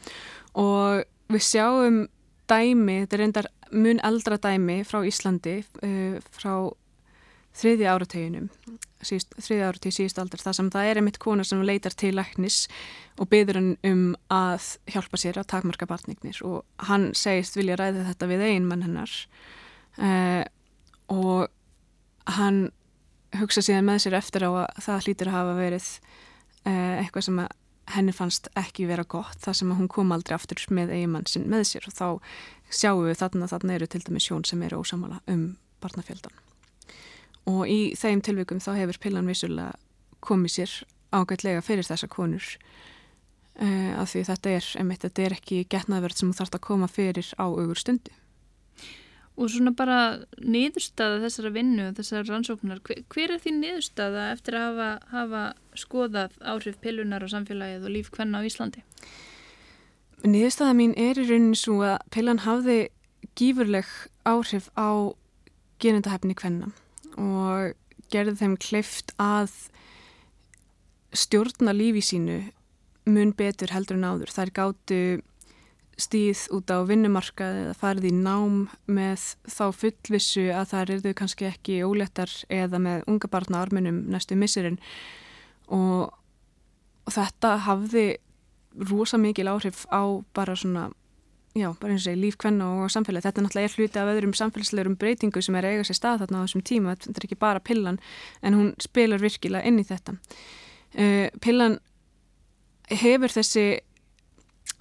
[0.59, 2.00] Og við sjáum
[2.50, 6.54] dæmi, þetta er reyndar mun eldra dæmi frá Íslandi uh, frá
[7.56, 8.48] þriði árateginum
[9.00, 12.66] þriði árategi síðust aldar þar sem það er einmitt kona sem leitar til læknis
[13.20, 18.06] og byður hann um að hjálpa sér að takmarka barnignir og hann segist vilja ræða
[18.10, 19.14] þetta við ein mann hennar
[19.98, 20.44] uh,
[21.10, 21.48] og
[22.36, 22.68] hann
[23.40, 25.88] hugsa síðan með sér eftir á að það hlýtur að hafa verið
[26.66, 27.40] uh, eitthvað sem
[27.90, 31.64] henni fannst ekki vera gott þar sem hún kom aldrei aftur með eigimann sinn með
[31.72, 31.88] sér.
[31.90, 32.06] Og þá
[32.70, 36.49] sjáum við þarna þarna eru til dæmis sjón sem eru ósamala um barnafjöldan
[37.50, 39.74] og í þeim tilvikum þá hefur pillan vissulega
[40.24, 40.76] komið sér
[41.10, 42.46] ágætlega fyrir þessa konur.
[43.60, 46.86] Uh, af því þetta er, einmitt, þetta er ekki getnaðverð sem þú þarfst að koma
[46.88, 48.14] fyrir á augur stundu
[49.40, 49.98] Og svona bara
[50.36, 55.42] niðurstaða þessara vinnu, þessara rannsóknar, hver, hver er því niðurstaða eftir að hafa, hafa
[55.80, 58.82] skoðað áhrif pillunar á samfélagið og líf hvenna á Íslandi?
[60.26, 62.78] Niðurstaða mín er í rauninu svo að pillan hafði
[63.40, 63.88] gífurleg
[64.28, 65.16] áhrif á
[65.80, 66.74] genendahefni hvenna
[67.20, 67.76] og
[68.11, 69.52] gerði þeim kleift að
[71.16, 72.38] stjórna lífi sínu
[73.11, 74.33] mun betur heldur en áður.
[74.35, 75.00] Þær gáttu
[76.00, 81.48] stíð út á vinnumarkað eða farið í nám með þá fullvissu að það eru kannski
[81.50, 84.78] ekki ólettar eða með unga barna arminum næstu missurinn
[85.68, 86.09] og,
[87.04, 88.06] og þetta hafði
[88.90, 90.88] rosa mikil áhrif á bara svona,
[91.56, 93.26] já, bara eins og segi lífkvenna og samfélagi.
[93.26, 96.44] Þetta er náttúrulega hluti af öðrum samfélagslegurum breytingu sem er eiga sér stað þarna á
[96.46, 96.96] þessum tíma.
[96.96, 98.00] Þetta er ekki bara pillan
[98.42, 100.16] en hún spilar virkilega inn í þetta.
[100.94, 101.78] Uh, pillan
[102.90, 103.66] hefur þessi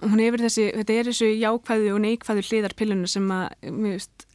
[0.00, 4.26] hún hefur þessi, þetta er þessu jákvæðu og neikvæðu hliðar pilluna sem að, mér veist,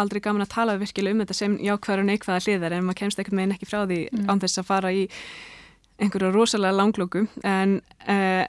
[0.00, 3.22] aldrei gaman að tala virkilega um þetta sem jákvæður og neikvæða hliðar en maður kemst
[3.22, 4.26] ekkert meginn ekki frá því mm.
[4.28, 5.04] án þess að fara í
[6.02, 7.78] einhverju rosalega langlóku en
[8.10, 8.42] uh,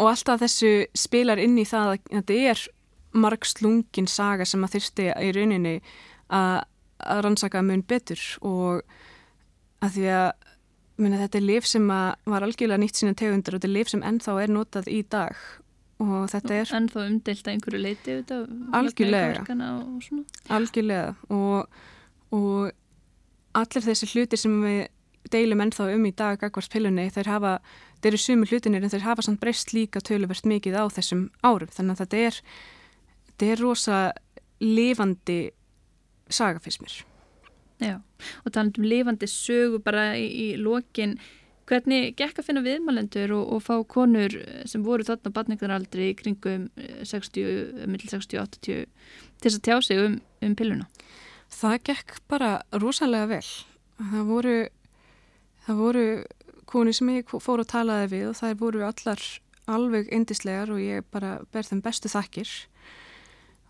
[0.00, 2.66] og alltaf þessu spilar inn í það að þetta er
[3.12, 5.74] marg slungin saga sem að þyrsti í rauninni
[6.32, 6.62] að,
[7.04, 8.80] að rannsaka mun betur og
[9.82, 10.30] að því að
[11.00, 14.02] Meni, þetta er lif sem var algjörlega nýtt sína tegundur og þetta er lif sem
[14.06, 15.38] ennþá er notað í dag
[16.02, 16.72] og þetta er...
[16.78, 18.16] Ennþá umdelt að einhverju leiti?
[18.76, 19.44] Algjörlega.
[19.72, 21.80] Og algjörlega og,
[22.36, 24.82] og allir þessi hlutir sem við
[25.32, 27.54] deilum ennþá um í dag akkvært pilunni, þeir hafa,
[28.02, 31.70] þeir eru sumi hlutinir en þeir hafa samt breyst líka töluvert mikið á þessum árum
[31.72, 32.40] þannig að þetta er,
[33.30, 34.00] þetta er rosa
[34.62, 35.40] lifandi
[36.32, 37.02] sagafismir.
[37.82, 37.98] Já,
[38.46, 41.16] og talað um lifandi sögu bara í, í lokin
[41.70, 44.34] hvernig gekk að finna viðmælendur og, og fá konur
[44.68, 46.68] sem voru þarna batningaraldri kringum
[47.08, 48.86] 60, mill 60-80 til
[49.42, 50.88] þess að tjá sig um, um pilluna?
[51.52, 53.48] Það gekk bara rosalega vel.
[53.98, 54.56] Það voru,
[55.66, 56.06] það voru
[56.70, 59.24] konur sem ég fór að talaði við og það voru allar
[59.70, 62.50] alveg indislegar og ég bara ber þeim bestu þakkir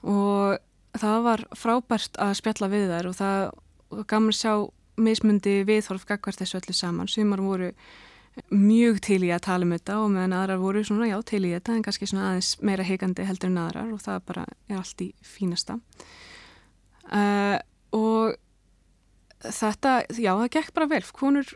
[0.08, 0.60] og
[0.98, 4.54] það var frábært að spjalla við þær og það gaman að sjá
[5.02, 7.08] mismundi viðhorf gagvart þessu öllu saman.
[7.08, 7.70] Sumar voru
[8.52, 11.52] mjög til í að tala um þetta og meðan aðrar voru svona já til í
[11.52, 15.04] þetta en kannski svona aðeins meira heikandi heldur en aðrar og það bara er allt
[15.04, 15.78] í fínasta.
[17.12, 17.58] Uh,
[17.92, 18.38] og
[19.44, 21.02] þetta, já það gekk bara vel.
[21.12, 21.52] Konur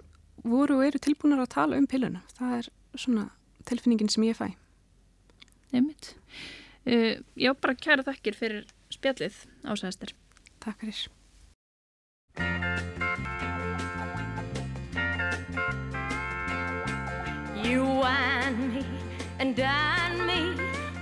[0.50, 2.22] voru og eru tilbúinar að tala um piluna.
[2.38, 3.26] Það er svona
[3.68, 4.48] tilfinningin sem ég fæ.
[5.74, 6.14] Nefnitt.
[6.86, 10.14] Uh, já, bara kæra þakkir fyrir spjallið ásæðastir.
[10.62, 11.06] Takk fyrir.
[17.66, 18.84] You wine me
[19.40, 20.54] and dine me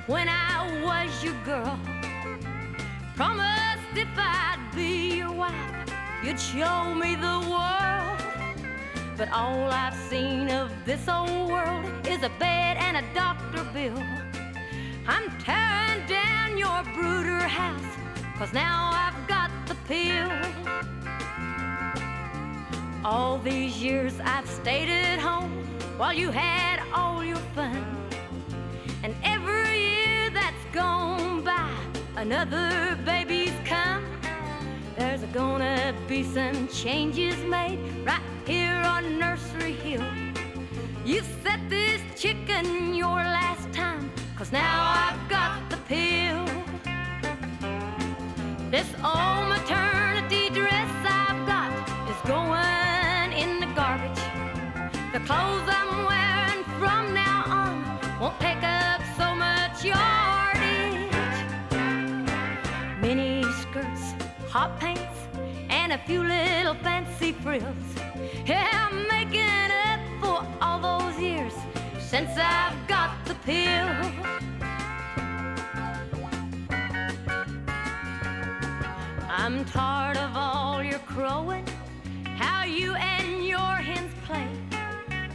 [0.07, 1.79] when I was your girl.
[3.17, 5.93] Promised if I'd be your wife,
[6.25, 8.24] you'd show me the world.
[9.17, 13.97] But all I've seen of this old world is a bed and a doctor bill.
[15.07, 17.97] I'm tearing down your brooder house,
[18.37, 20.31] cause now I've got the pill.
[23.05, 25.65] All these years I've stayed at home
[25.97, 27.85] while you had all your fun.
[29.05, 31.71] And every year that's gone by,
[32.17, 32.85] another.
[33.05, 33.44] There's
[35.35, 40.05] gonna be some changes made right here on Nursery Hill.
[41.05, 46.45] You set this chicken your last time, cause now I've got the pill.
[48.71, 51.73] This old maternity dress I've got
[52.09, 54.23] is going in the garbage.
[55.13, 61.11] The clothes I'm wearing from now on won't take up so much yardage.
[63.03, 64.15] Mini skirts,
[64.49, 65.04] hot pants,
[65.95, 67.63] a few little fancy frills.
[68.45, 71.53] Yeah, I'm making up for all those years
[72.01, 73.89] since I've got the pill.
[79.29, 81.65] I'm tired of all your crowing,
[82.25, 84.49] how you and your hens play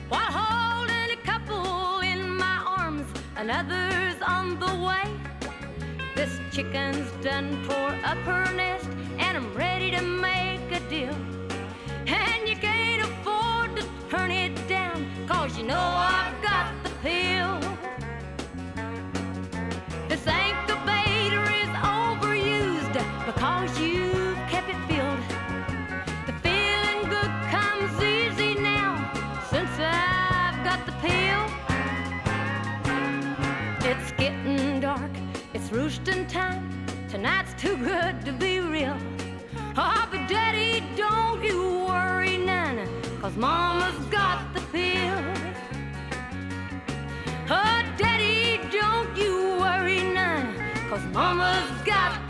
[0.09, 5.28] while holding a couple in my arms, another's on the way.
[6.19, 11.15] This chicken's done tore up her nest, and I'm ready to make a deal.
[12.07, 17.57] And you can't afford to turn it down, cause you know I've got the pill.
[20.09, 20.48] This incubator
[36.29, 36.69] time.
[37.09, 38.95] Tonight's too good to be real.
[39.75, 42.87] Oh, but Daddy, don't you worry none,
[43.19, 45.23] cause Mama's got the pill.
[47.49, 50.53] Oh, Daddy, don't you worry none,
[50.89, 52.28] cause Mama's got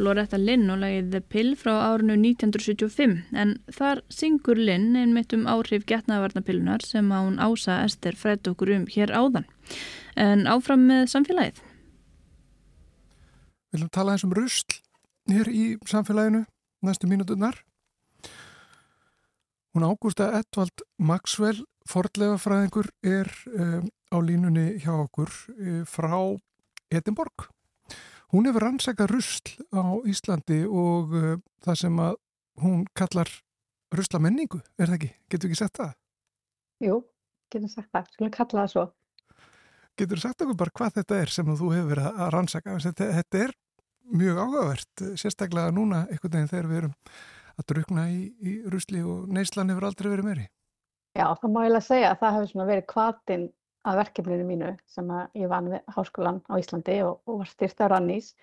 [0.00, 5.46] Loretta Lynn og lagið The Pill frá árinu 1975 en þar syngur Lynn einmitt um
[5.50, 9.46] áhrif getnaðvarnapillunar sem án ása Ester frætt okkur um hér áðan.
[10.16, 11.60] En áfram með samfélagið.
[13.70, 14.80] Við viljum tala eins um rusl
[15.30, 16.46] hér í samfélaginu
[16.82, 17.60] næstu mínuturnar.
[19.70, 26.16] Hún Ágústa Edvald Maxwell, fordlega fræðingur, er um, á línunni hjá okkur um, frá
[26.90, 27.46] Edinborg.
[28.30, 31.32] Hún hefur rannsakað rusl á Íslandi og uh,
[31.64, 32.18] það sem að
[32.62, 33.30] hún kallar
[33.94, 35.10] ruslamenningu, er það ekki?
[35.32, 35.96] Getur við ekki sett það?
[36.84, 37.00] Jú,
[37.50, 38.84] getur sagt það, skulum kalla það svo.
[39.98, 42.78] Getur þú sagt okkur bara hvað þetta er sem þú hefur verið að rannsaka?
[42.86, 43.56] Þetta, þetta er
[44.20, 46.94] mjög ágavert, sérstaklega núna einhvern veginn þegar við erum
[47.60, 50.46] að drukna í, í rusli og neyslan hefur aldrei verið meiri.
[51.18, 53.46] Já, það má ég lega segja að það hefur verið kvartinn
[53.88, 57.92] að verkefninu mínu sem ég vann við háskólan á Íslandi og, og var styrt af
[57.92, 58.34] Rannís.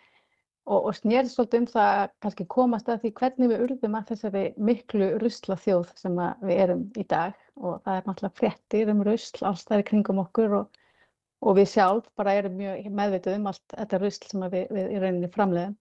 [0.67, 4.10] Og, og snérði svolítið um það að kannski komast að því hvernig við urðum að
[4.10, 7.38] þessari miklu rusla þjóð sem við erum í dag.
[7.56, 10.82] Og það er náttúrulega frettir um rusl allstæði kringum okkur og,
[11.45, 15.02] og við sjálf bara erum mjög meðvituð um allt þetta rusl sem við, við í
[15.06, 15.78] rauninni framleiðum.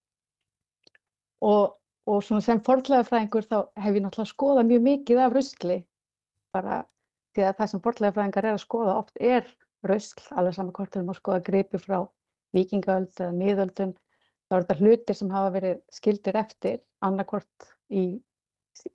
[1.47, 1.65] Og,
[2.07, 5.81] og sem forðlega fræðingur þá hef ég náttúrulega skoðað mjög mikið af rusli.
[6.55, 6.85] Bara
[7.37, 9.47] því að það sem bortlegafræðingar er að skoða oft er
[9.87, 11.99] rausl, alveg saman hvort erum að skoða gripi frá
[12.57, 13.95] vikingaöld eða miðöldum,
[14.47, 18.05] þá eru þetta hlutir sem hafa verið skildir eftir annarkvort í,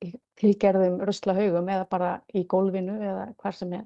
[0.02, 3.86] í tilgerðum ruslahaugum eða bara í gólfinu eða hver sem er.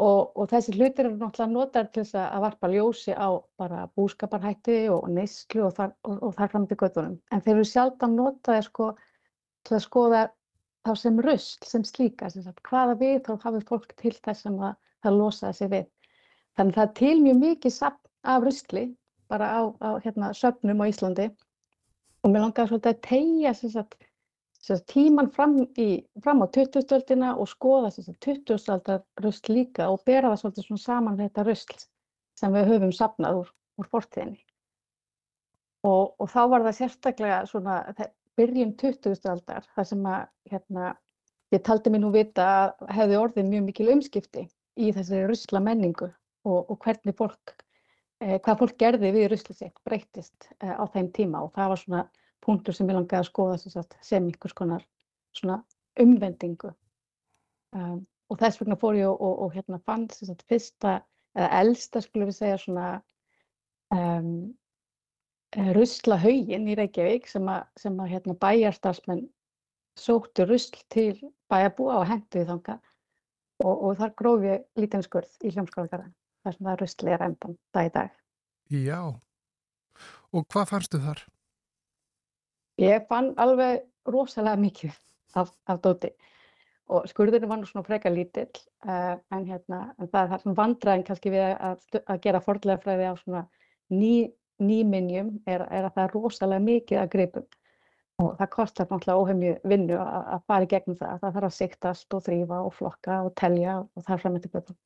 [0.00, 3.28] Og, og þessi hlutir eru náttúrulega notar til þess að varpa ljósi á
[3.60, 7.18] bara búskaparhætti og neyslu og þar, og, og þar fram til göttunum.
[7.30, 8.86] En þeir eru sjálf að nota það sko,
[9.68, 10.22] til að skoða
[10.86, 14.60] þá sem rusl, sem slíka, sem sagt, hvaða við þá hafið fólk til þess að
[15.04, 15.88] það losaði sig við.
[16.58, 18.84] Þannig það er til mjög mikið sapn af rusli
[19.30, 21.28] bara á, á hérna, söfnum á Íslandi
[22.20, 23.96] og mér langaði svolítið að tegja sem sagt,
[24.60, 25.88] sem sagt, tíman fram, í,
[26.24, 31.80] fram á 2000-öldina og skoða 2000-öldar rusl líka og bera það svolítið saman þetta rusl
[32.40, 34.40] sem við höfum sapnað úr, úr fortíðinni.
[35.88, 37.76] Og, og þá var það sérstaklega svona,
[38.40, 39.20] byrjun 20.
[39.30, 40.92] aldar þar sem að hérna,
[41.54, 44.46] ég taldi mér nú vita að hefði orðið mjög mikil umskipti
[44.80, 47.56] í þessari rusla menningu og, og hvernig fólk,
[48.24, 51.82] eh, hvað fólk gerði við rusli sitt breytist eh, á þeim tíma og það var
[51.82, 52.06] svona
[52.44, 54.86] punktur sem ég langiði að skoða sem, sem einhvers konar
[55.36, 55.60] svona
[56.00, 56.72] umvendingu
[57.76, 58.00] um,
[58.30, 61.00] og þess vegna fór ég og, og, og hérna fann sem sagt fyrsta
[61.36, 62.88] eða elsta skulum við segja svona
[63.94, 64.50] um,
[65.56, 69.24] ruslahaugin í Reykjavík sem að, sem að hérna, bæjarstarfsmenn
[69.98, 71.16] sóttu rusl til
[71.50, 72.76] bæjarbúa og henduði þanga
[73.64, 77.58] og, og þar gróf ég lítinn skurð í hljómskálagarðan þar sem það rusli er endan
[77.74, 78.16] dag í dag.
[78.70, 79.00] Já,
[80.30, 81.24] og hvað fannstu þar?
[82.80, 84.94] Ég fann alveg rosalega mikið
[85.36, 86.12] af, af dóti
[86.90, 88.50] og skurðinu var nú svona freka lítill
[88.86, 93.10] uh, en, hérna, en það er þar vandraðin kannski við að, að gera fordlega fræði
[93.10, 93.42] á svona
[93.90, 97.48] ný nýminjum er, er að það er rosalega mikið að greipum
[98.20, 101.14] og það kostar náttúrulega óheimju vinnu að, að fara í gegnum það.
[101.22, 104.54] Það þarf að siktast og þrýfa og flokka og telja og það er fram eftir
[104.56, 104.78] göttum.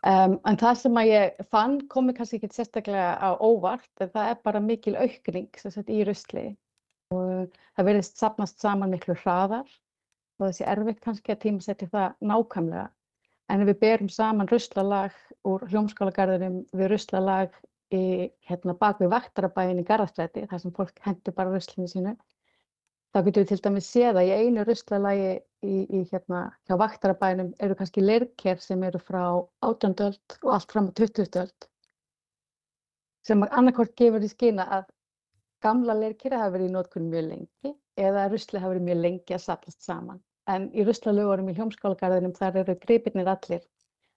[0.00, 4.30] Um, en það sem að ég fann komi kannski ekki sérstaklega á óvart en það
[4.30, 6.46] er bara mikil aukning sagt, í rusli
[7.12, 9.68] og það verðist sapnast saman miklu hraðar
[10.40, 12.86] og þessi erfitt kannski að tíma setja það nákvæmlega
[13.50, 17.60] en ef við berum saman ruslalag úr hljómskálagarðinum við ruslalag
[17.94, 22.14] í hérna bak við vaktarabæin í Garðastræti þar sem fólk hendur bara ruslinu sínu.
[23.10, 25.30] Þá getur við til dæmis séð að í einu ruslalagi
[25.66, 29.24] í, í hérna hjá vaktarabænum eru kannski leirker sem eru frá
[29.66, 29.96] 18.
[30.06, 31.40] öld og allt fram á 20.
[31.42, 31.68] öld
[33.26, 34.86] sem annarkort gefur í skina að
[35.64, 39.44] gamla leirkeri hafa verið í nótkunni mjög lengi eða rusli hafa verið mjög lengi að
[39.44, 40.22] saplast saman.
[40.48, 43.66] En í ruslalögurum í hljómskálagarðinum þar eru gripirnir allir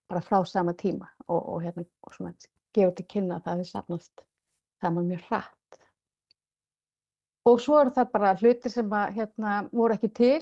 [0.10, 2.34] bara frá sama tíma og, og hérna og svona
[2.76, 4.24] gefur til kynna að það hefur safnast
[4.84, 5.80] það var mjög hratt.
[7.44, 10.40] Og svo eru það bara hluti sem að, hérna, voru ekki til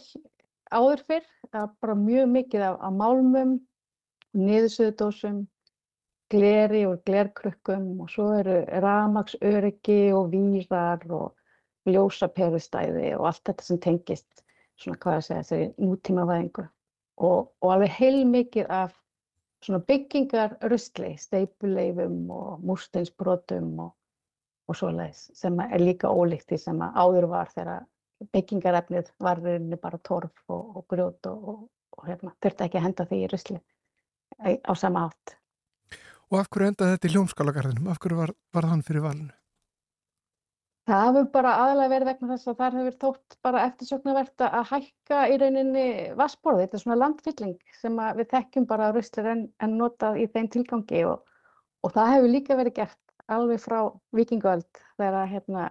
[0.71, 3.55] áður fyrr, það var bara mjög mikið af, af málmum,
[4.37, 5.41] niðursöðudósum,
[6.31, 13.81] gleri og glerkrukkum og svo eru ramaksöryggi og vírar og ljósaperustæði og allt þetta sem
[13.83, 14.45] tengist
[14.79, 16.63] svona hvað að segja þessari nútímavæðingu
[17.27, 18.93] og, og alveg heilmikið af
[19.61, 23.91] svona byggingarrustli, steipuleifum og múrsteinsbrotum og,
[24.69, 27.85] og svoleiðis sem er líka ólíkt því sem áður var þegar
[28.33, 33.07] byggingarefnið var rauninni bara torf og, og grjót og, og hérna, þurfti ekki að henda
[33.09, 33.61] því í rusli
[34.41, 35.37] á sama átt.
[36.31, 37.91] Og af hverju endaði þetta í hljómskalagarðinum?
[37.91, 39.33] Af hverju var, var þann fyrir valinu?
[40.89, 45.19] Það hefur bara aðalega verið vegna þess að þar hefur þótt bara eftirsöknarvert að hækka
[45.29, 45.83] í rauninni
[46.17, 46.63] vassborði.
[46.65, 51.03] Þetta er svona landfylling sem við þekkjum bara ruslir en, en notað í þeim tilgangi
[51.11, 51.21] og,
[51.85, 52.99] og það hefur líka verið gert
[53.31, 53.77] alveg frá
[54.17, 55.69] vikinguöld þegar hérna,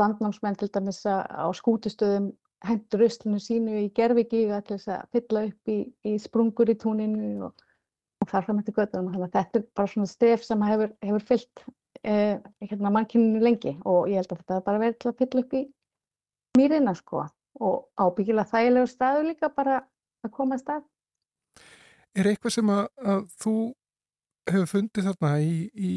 [0.00, 2.32] landnámsmenn til dæmis á skútustöðum
[2.66, 5.78] hendur ruslinu sínu í gerfigíga til þess að fylla upp í,
[6.08, 7.64] í sprungur í túninu og,
[8.22, 9.14] og þar fram eftir göttunum.
[9.22, 11.64] Að þetta er bara svona stef sem hefur, hefur fyllt
[12.04, 15.54] eh, hérna mannkyninu lengi og ég held að þetta bara verið til að fylla upp
[15.58, 15.62] í
[16.58, 17.26] mýrina sko
[17.62, 19.82] og ábyggilega þægilegu staðu líka bara
[20.24, 20.84] að koma að stað.
[22.16, 23.56] Er eitthvað sem að, að þú
[24.50, 25.92] hefur fundið þarna í, í,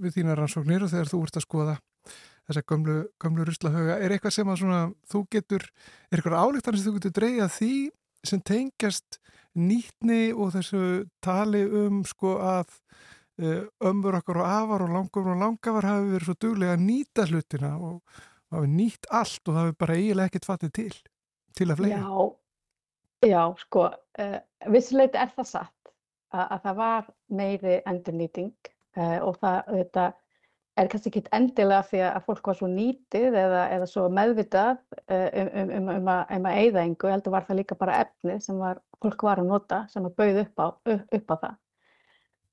[0.00, 1.76] við þína rannsóknir og þegar þú ert að skoða
[2.50, 5.66] þessa gömlu, gömlu ruslahauga, er eitthvað sem að svona, þú getur,
[6.10, 7.74] er eitthvað álíktan sem þú getur dreyjað því
[8.30, 9.20] sem tengjast
[9.58, 10.82] nýtni og þessu
[11.24, 12.74] tali um sko að
[13.90, 17.72] ömmur okkar og afar og langar og langafar hafi verið svo duglega að nýta hlutina
[17.78, 18.20] og
[18.54, 20.94] hafi nýtt allt og það hafi bara eiginlega ekkert fattið til
[21.58, 21.98] til að flega.
[21.98, 23.86] Já, já, sko,
[24.22, 24.40] uh,
[24.72, 25.92] vissuleit er það satt
[26.34, 27.08] að, að það var
[27.40, 28.52] meiri endurnýting
[28.98, 30.04] uh, og það þetta,
[30.80, 35.24] er kannski ekki endilega því að fólk var svo nýtið eða, eða svo meðvitað um,
[35.42, 38.62] um, um, um að, um að eyða engu, heldur var það líka bara efnið sem
[38.62, 41.58] var, fólk var að nota sem að bauð upp á, upp, upp á það.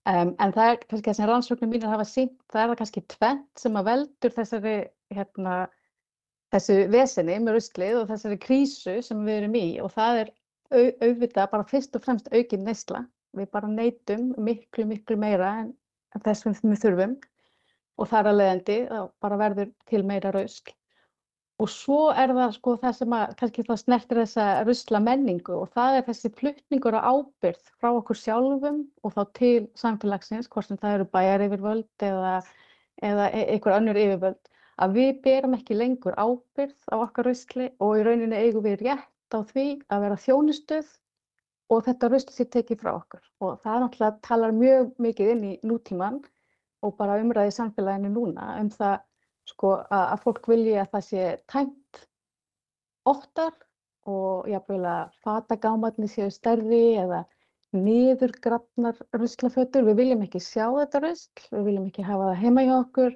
[0.08, 3.02] Um, en það er kannski það sem rannsóknum mínir hafa sínt, það er það kannski
[3.12, 4.76] tvent sem að veldur þessari,
[5.12, 5.56] hérna,
[6.56, 10.32] þessu veseni með ruslið og þessari krísu sem við erum í og það er
[10.72, 13.04] au, auðvitað bara fyrst og fremst aukin neysla.
[13.36, 15.74] Við bara neytum miklu, miklu meira en
[16.24, 17.18] þess sem við þurfum
[17.98, 18.80] og þar að leiðandi
[19.20, 20.72] bara verður til meira rusl.
[21.58, 25.72] Og svo er það sko það sem að kannski það snertir þessa rusla menningu og
[25.74, 30.78] það er þessi flutningur á ábyrð frá okkur sjálfum og þá til samfélagsins, hvort sem
[30.78, 32.36] það eru bæjar yfirvöld eða,
[33.10, 38.06] eða einhver önnur yfirvöld, að við berum ekki lengur ábyrð á okkar rusli og í
[38.06, 40.94] rauninni eigum við rétt á því að vera þjónustuð
[41.74, 43.24] og þetta rusli sér tekið frá okkur.
[43.42, 46.22] Og það náttúrulega talar mjög mikið inn í nútíman
[46.86, 49.00] og bara umræði samfélaginu núna um það
[49.48, 52.04] sko að, að fólk vilji að það sé tæmt
[53.08, 53.56] oftar
[54.08, 57.24] og jáfnveil að fatagámatni séu stærri eða
[57.76, 59.86] niðurgrafnar ruslafötur.
[59.90, 63.14] Við viljum ekki sjá þetta rusl, við viljum ekki hafa það heima hjá okkur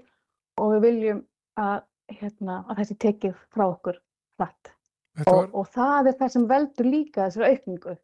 [0.62, 1.24] og við viljum
[1.62, 4.00] að, hérna, að þessi tekið frá okkur
[4.39, 4.74] hratt.
[5.22, 5.34] Var...
[5.34, 7.98] Og, og það er það sem veldur líka þessari aukningu.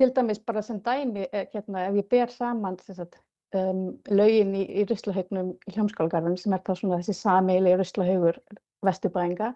[0.00, 3.20] Til dæmis bara sem dæmi, hérna, ef ég ber saman sagt,
[3.58, 8.40] um, laugin í, í ruslahaugnum í hljómskálgarðin sem er þá svona þessi sameili ruslahaugur
[8.86, 9.52] vesturbæðinga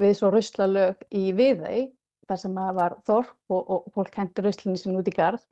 [0.00, 1.90] við svo ruslalög í Viðei
[2.28, 5.44] þar sem það var þorp og, og fólk hendur ruslinu sinni út í garð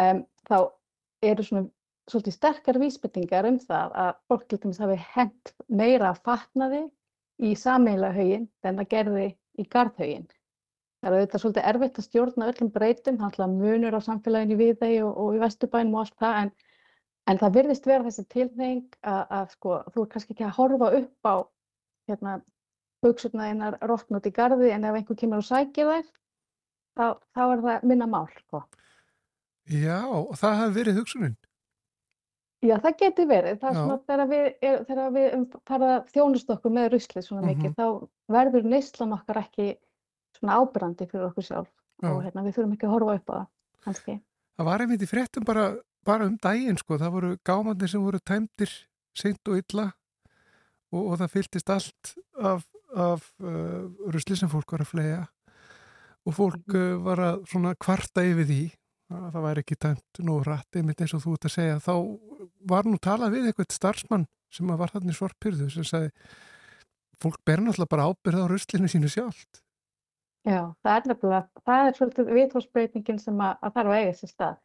[0.00, 0.58] um, þá
[1.22, 1.68] eru svona
[2.10, 6.82] svolítið sterkar vísbendingar um það að fólk til dæmis hafi hent meira fatnaði
[7.42, 9.26] í sameila haugin en það gerði
[9.58, 10.26] í garðhaugin.
[11.02, 14.76] Það er auðvitað svolítið erfitt að stjórna öllum breytum, það er munur á samfélaginu við
[14.82, 16.52] þeir og, og í vesturbænum og allt það en
[17.30, 20.88] En það virðist vera þessi tilneying að, að sko, þú er kannski ekki að horfa
[20.98, 21.34] upp á
[22.10, 22.34] hérna,
[23.02, 26.08] buksurna einar rótn út í gardi en ef einhver kemur og sækir þær,
[26.98, 28.26] þá, þá er það minna mál.
[28.42, 28.64] Sko.
[29.70, 31.38] Já, og það hefði verið hugsunin.
[32.62, 33.56] Já, það geti verið.
[33.62, 34.44] Það svona þegar við,
[34.88, 38.10] þegar við fara þjónust okkur með ruslið svona mikið, mm -hmm.
[38.10, 39.70] þá verður neyslan okkar ekki
[40.38, 41.70] svona ábyrrandi fyrir okkur sjálf
[42.02, 42.10] Já.
[42.10, 43.48] og hérna, við þurfum ekki að horfa upp á það,
[43.86, 44.14] kannski.
[44.58, 45.66] Það var einmitt í fréttum bara
[46.06, 48.72] bara um daginn sko, það voru gámandir sem voru tæmdir
[49.16, 49.88] seint og illa
[50.92, 55.24] og, og það fyltist allt af, af uh, rusli sem fólk var að flega
[56.26, 58.62] og fólk uh, var að svona kvarta yfir því
[59.12, 61.80] að það væri ekki tæmt nú rætt einmitt eins og þú ert að segja.
[61.84, 61.94] Þá
[62.70, 66.12] var nú talað við eitthvað starfsmann sem var þarna í svartpyrðu sem sagði
[67.20, 69.60] fólk ber náttúrulega bara ábyrða á ruslinu sínu sjálft.
[70.48, 74.32] Já, það er nefnilega, það er svolítið viðhórsbreytingin sem að, að þarf að eiga sér
[74.32, 74.56] stað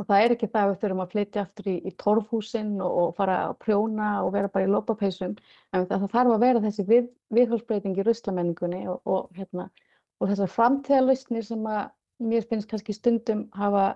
[0.00, 3.12] Og það er ekki það að við þurfum að flytja aftur í, í torfhúsin og,
[3.18, 5.34] fara að prjóna og vera bara í lópapeysum.
[5.72, 9.68] En það, það þarf að vera þessi við, viðhórsbreyting í ruslamenningunni og, og, hérna,
[10.18, 11.82] og þessar framtíðarlausnir sem að
[12.22, 13.92] mér finnst kannski stundum hafa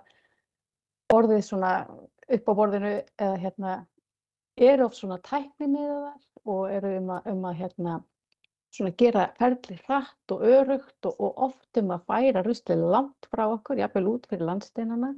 [1.14, 1.72] orðið svona
[2.26, 2.92] upp á borðinu
[3.22, 3.76] eða hérna
[4.56, 7.96] eru oft svona tæknimiðaðar og eru um að, um að hérna
[8.74, 13.46] svona gera ferli hratt og örugt og, og oft um að færa ruslið langt frá
[13.46, 15.14] okkur, jafnvel út fyrir landsteinana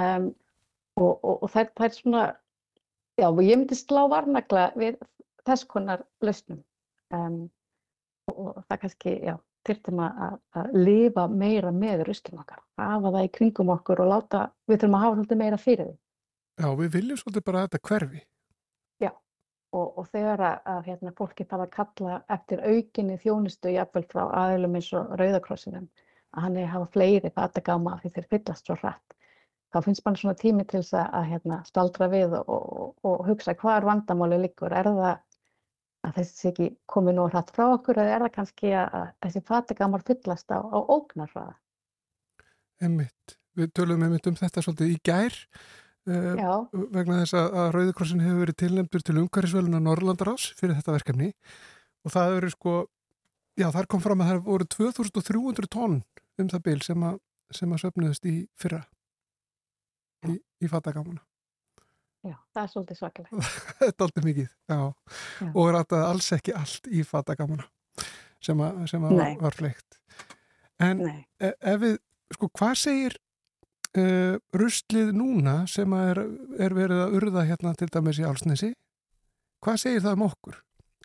[0.00, 0.28] um,
[1.00, 2.24] og, og, og það, það er svona,
[3.20, 5.00] já, og ég myndi slá varnagla við
[5.46, 6.62] þess konar lausnum
[7.14, 7.40] um,
[8.32, 9.34] og, og það kannski, já,
[9.64, 14.46] þurftum að, að, lifa meira með ruslum okkar, hafa það í kringum okkur og láta,
[14.68, 15.98] við þurfum að hafa svolítið meira fyrir því.
[16.62, 18.24] Já, við viljum svolítið bara að þetta hverfi.
[19.74, 24.24] og, og þegar að, að hérna, fólki fara að kalla eftir aukinni þjónustu jafnvel frá
[24.44, 25.88] aðilum eins og Rauðakrossinum
[26.34, 29.13] að hann er að hafa fleiri fatagáma því þeir fyllast svo hratt
[29.74, 33.56] þá finnst mann svona tími til þess að, hérna, staldra við og, og, og hugsa
[33.58, 34.72] hvar vandamáli liggur.
[34.72, 35.04] Er það
[36.04, 39.44] að þessi ekki komið nú hratt frá okkur eða er það kannski að, að þessi
[39.48, 41.54] fatagámar fyllast á, á ógnarfraða
[42.84, 45.38] Emmitt, við tölum einmitt um þetta svolítið í gær
[46.04, 46.50] Já,
[46.92, 51.30] vegna þess að, að Rauðikrossin hefur verið tilnefndur til umhverfisvöluna Norrlandarás fyrir þetta verkefni.
[52.04, 52.74] Og það verið sko,
[53.56, 56.02] já þar kom fram að það voru 2300 tonn
[56.42, 57.16] um það bil sem að,
[57.56, 58.82] sem að söfnuðist í fyrra
[60.64, 61.22] í, fatagámana.
[62.24, 63.34] já, það er svolítið svakilegt
[63.80, 64.78] Þetta er alltaf mikið, já.
[64.80, 65.50] Já.
[65.52, 67.68] Og rataði alls ekki allt í fatagámana
[68.44, 70.00] sem, að, sem var, var fleikt.
[70.82, 72.00] En e- ef við,
[72.34, 73.16] sko, hvað segir
[73.98, 76.20] uh, ruslið núna sem er,
[76.60, 78.72] er verið að urða hérna til dæmis í Álsnesi?
[79.64, 80.60] Hvað segir það um okkur?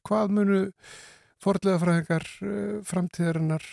[0.08, 0.60] Hvað munu
[1.44, 3.70] forðlega fræðingar uh, framtíðarinnar,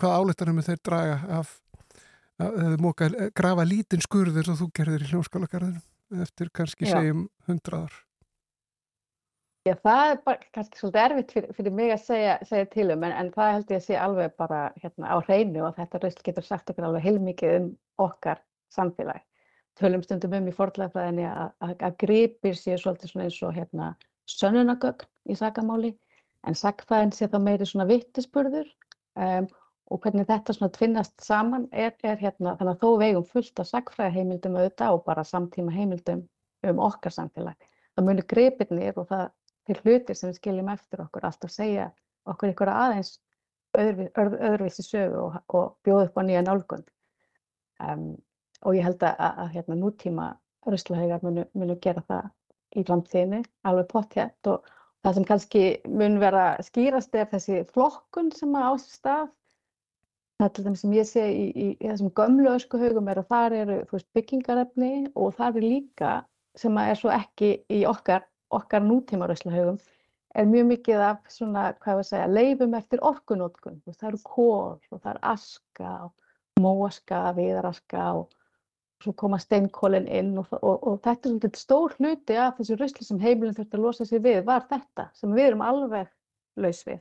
[0.00, 1.56] hvað áleittanum þeir draga af
[2.80, 6.96] móka að grafa lítinn skurður og þú gerðir í hljómskálagarðinu eftir kannski Já.
[6.96, 7.98] segjum hundraðar.
[9.68, 13.02] Já, það er bara kannski svolítið erfitt fyrir, fyrir mig að segja, segja til um,
[13.04, 16.22] en, en það held ég að sé alveg bara hérna, á hreinu og þetta rusl
[16.24, 17.66] getur sagt okkur alveg heilmikið um
[18.00, 18.40] okkar
[18.72, 19.20] samfélag.
[19.76, 23.90] Tölum stundum um í fornleifræðinni að, gripir séu svolítið svona eins og hérna,
[24.32, 25.92] sönnunagögn í sakamáli,
[26.48, 28.68] en sakfræðin sé þá meiri svona vittispurður
[29.20, 29.50] um,
[29.90, 33.62] og hvernig þetta svona tvinnast saman er, er hérna, þannig að þó við eigum fullt
[33.62, 36.22] af sakfræðaheimildum auðvitað og bara samtíma heimildum
[36.70, 37.56] um okkar samfélag.
[37.96, 39.26] Það munu gripirnir og það
[39.66, 41.90] þeir hlutir sem við skiljum eftir okkur alltaf segja
[42.30, 43.14] okkur ykkur aðeins
[43.78, 46.84] öðruví, öðru, öðruvísi sögu og, og bjóða upp á nýja nálgun
[47.86, 48.04] um,
[48.66, 50.28] og ég held að, að, hérna, nútíma
[51.22, 52.30] munu, munu gera það
[52.76, 54.66] í framtíðinni alveg pottjætt og
[55.04, 59.30] það sem kannski mun vera skýrast er þessi flokkun sem á stað
[60.40, 63.30] það er til dæmis sem ég sé í, í, í þessum gömlu öskuhaugum er að
[63.34, 66.12] þar eru veist, byggingarefni og þar er líka
[66.58, 68.24] sem að er svo ekki í okkar
[68.56, 69.78] okkar nútíma ruslahaugum
[70.34, 73.80] er mjög mikið af svona, hvað við segja, leifum eftir orkunótkun.
[73.88, 78.28] Það eru kór og það er aska og móaska, viðaraska og
[79.00, 83.06] svo koma steinkólin inn og, og, og þetta er svolítið stór hluti af þessu rusli
[83.06, 86.10] sem heimilin þurfti að losa sig við var þetta sem við erum alveg
[86.60, 87.00] laus við.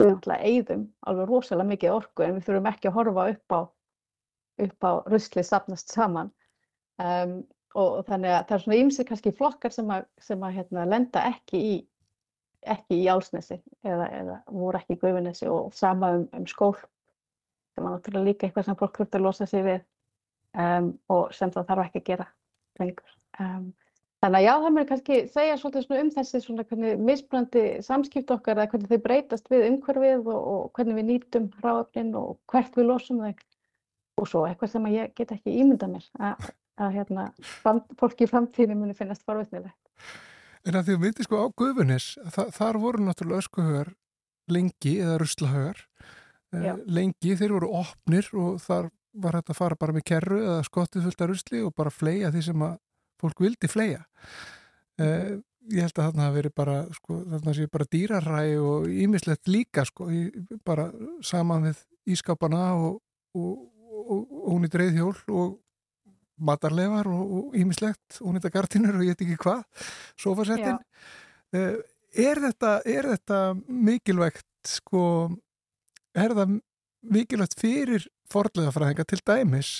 [0.00, 3.60] Við náttúrulega eyðum alveg rosalega mikið orku en við þurfum ekki að horfa upp á,
[4.66, 6.32] upp á ruslið safnast saman.
[7.02, 7.42] Um,
[7.74, 11.24] og þannig að það er svona ýmsir kannski flokkar sem að, sem að hérna, lenda
[11.30, 11.74] ekki í
[12.64, 17.84] ekki í Álsnesi eða, eða voru ekki í Guðvinnesi og sama um, um skól sem
[17.84, 19.80] var náttúrulega líka eitthvað sem fólk þurfti að losa sig við
[20.64, 22.28] um, og sem það þarf ekki að gera
[22.80, 23.16] lengur.
[23.40, 23.66] Um,
[24.24, 28.56] þannig að já, það mér kannski segja svolítið um þessi svona hvernig misbrandi samskipt okkar
[28.56, 32.88] eða hvernig þau breytast við umhverfið og, og hvernig við nýtum ráöfnin og hvert við
[32.88, 33.34] losum þau
[34.22, 36.48] og svo eitthvað sem ég get ekki ímyndað mér að,
[36.80, 37.26] að hérna,
[38.00, 39.76] fólki í framtíðinu muni finnast forvitnilegt.
[40.64, 43.90] En að því að myndi sko á Guðunis, þa þar voru náttúrulega öskuhaugar
[44.54, 45.82] lengi eða ruslahaugar
[46.54, 46.72] Já.
[46.72, 50.64] eh, lengi, þeir voru opnir og þar var þetta að fara bara með kerru eða
[50.66, 52.78] skottið fullt af rusli og bara fleia því sem að
[53.20, 54.04] fólk vildi fleia.
[55.00, 55.34] Eh,
[55.72, 59.84] ég held að þarna hafi verið bara, sko, þarna sé bara dýraræ og ímislegt líka,
[59.88, 60.08] sko,
[60.66, 60.88] bara
[61.24, 61.82] saman við
[62.14, 62.98] ískapana og,
[63.34, 63.52] og,
[64.04, 65.56] og, og hún í dreifhjól og
[66.44, 69.64] matarleifar og ímislegt, hún í gardinur og ég veit ekki hvað,
[70.20, 70.80] sofasettin.
[71.54, 71.78] Uh,
[72.10, 75.04] er, þetta, er þetta mikilvægt, sko,
[76.18, 76.58] er það
[77.14, 79.72] mikilvægt fyrir forðlegafræðinga til dæmis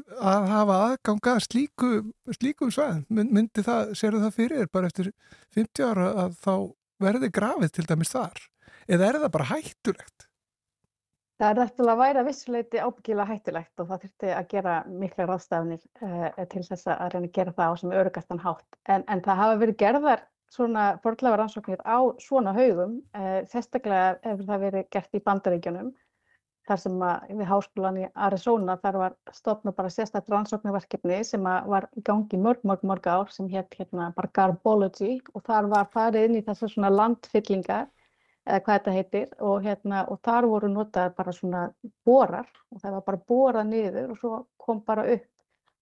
[0.00, 1.92] að hafa aðganga slíku,
[2.38, 2.72] slíkum?
[3.08, 5.12] Mynd- Myndi það, sérðu það fyrir bara eftir
[5.56, 6.54] 50 ára að þá
[7.02, 8.44] verði grafið til dæmis þar?
[8.88, 10.28] Eða er það bara hættulegt?
[11.42, 15.24] Það er náttúrulega að væri að vissuleiti ábyggilega hættulegt og það þurfti að gera mikla
[15.26, 18.78] ráðstafnir uh, til þess að reyna að gera það á sem örugastan hátt.
[18.86, 20.22] En, en það hafa verið gerðar
[20.52, 25.90] svona forðlega rannsóknir á svona haugum, uh, sérstaklega hefur það verið gert í bandaríkjunum,
[26.68, 31.88] þar sem að við háskólan í Arizona þar var stofna bara sérstaklega rannsóknarverkefni sem var
[31.98, 35.18] í gangi mörg, mörg, mörg ár sem hétt hérna bara Garbology.
[35.34, 37.90] Og þar var farið inn í þessar svona landfyllingar
[38.46, 41.66] eða hvað þetta heitir og, hérna, og þar voru notaðar bara svona
[42.06, 42.48] borar.
[42.70, 45.28] Og það var bara borað niður og svo kom bara upp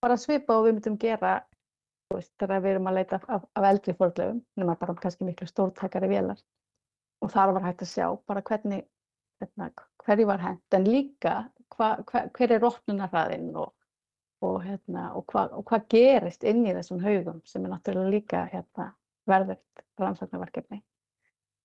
[0.00, 1.34] bara svipa og við myndum gera
[2.10, 6.40] þegar við erum að leita af, af eldri fórlöfum, nema bara kannski miklu stórtækari vélar.
[7.20, 8.86] Og þar var hægt að sjá bara hvernig
[9.42, 9.68] hérna,
[10.04, 11.34] hverju var hent en líka
[11.76, 13.72] hva, hva, hver er rótnunarhraðinn og,
[14.44, 18.44] og, hérna, og, hva, og hvað gerist inn í þessum haugum sem er náttúrulega líka
[18.52, 18.90] hérna,
[19.30, 20.80] verðugt rannsóknarverkefni.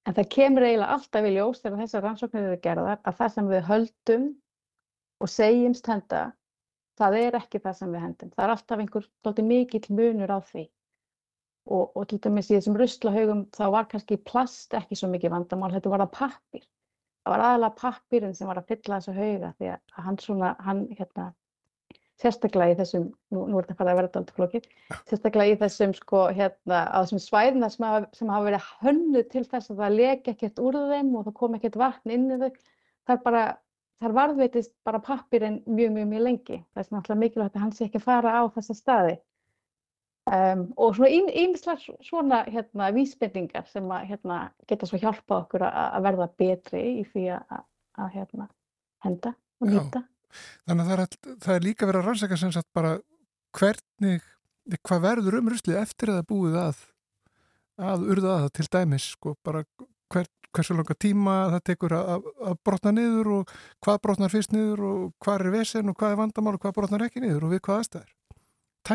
[0.05, 3.47] En það kemur eiginlega alltaf í ljós þegar þessar rannsóknir eru gerðar að það sem
[3.49, 4.27] við höldum
[5.23, 6.21] og segjumst henda,
[6.99, 8.31] það er ekki það sem við hendum.
[8.35, 10.67] Það er alltaf einhver doldið mikill munur á því.
[11.65, 15.71] Og, og til dæmis í þessum ruslahaugum þá var kannski plast ekki svo mikið vandamál,
[15.73, 16.67] þetta var það pappir.
[17.25, 20.81] Það var aðalega pappirinn sem var að fylla þessu hauga því að hann svona, hann
[20.93, 21.23] hérna,
[22.21, 24.67] sérstaklega í þessum, nú, nú er þetta farið að verða alltaf flókið,
[25.09, 29.43] sérstaklega í þessum sko hérna á þessum svæðina sem hafa, sem hafa verið hönnuð til
[29.49, 32.61] þess að það leki ekkert úr þeim og það kom ekkert vatn inn í þau,
[33.09, 33.43] það er bara,
[34.03, 36.61] þar varðveitist bara pappirinn mjög, mjög, mjög lengi.
[36.75, 39.17] Það er náttúrulega mikilvægt að hann sé ekki fara á þessa staði.
[40.25, 45.97] Um, og svona ímislega svona hérna vísbendingar sem að hérna geta svo hjálpa okkur að,
[46.01, 47.59] verða betri í því að,
[48.01, 48.47] að hérna
[49.05, 49.75] henda og Já.
[49.75, 50.01] nýta.
[50.65, 52.95] Þannig að það er, það er líka verið að rannsaka sem sagt bara
[53.59, 54.25] hvernig,
[54.81, 56.81] hvað verður um ruslið eftir að það búið að,
[57.91, 59.61] að urða að það til dæmis, sko, bara
[60.09, 62.27] hver, hversu langa tíma það tekur að,
[62.65, 63.53] brotna niður og
[63.85, 67.05] hvað brotnar fyrst niður og hvað er vesen og hvað er vandamál og hvað brotnar
[67.11, 68.11] ekki niður og við hvað aðstæður.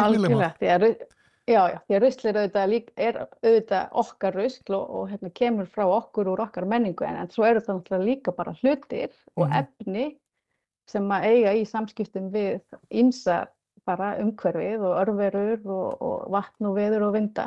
[0.01, 1.09] Algjörlega, því að, ru-
[1.51, 5.31] já, já, því að rusl er auðvitað, lík, er auðvitað okkar rusl og, og hérna,
[5.41, 9.15] kemur frá okkur úr okkar menningu en, en svo eru það náttúrulega líka bara hlutir
[9.37, 9.57] og Mhm.
[9.61, 10.07] efni
[10.91, 13.47] sem að eiga í samskiptum við ýmsa
[13.87, 17.47] bara umhverfið og örverur og, og vatn og veður og vinda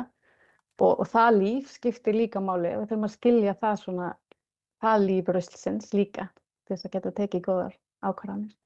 [0.80, 4.08] og, og það líf skiptir líka máli og við þurfum að skilja það svona,
[4.82, 6.28] það líf ruslsins líka
[6.66, 8.56] til þess að geta tekið góðar ákvarðanir.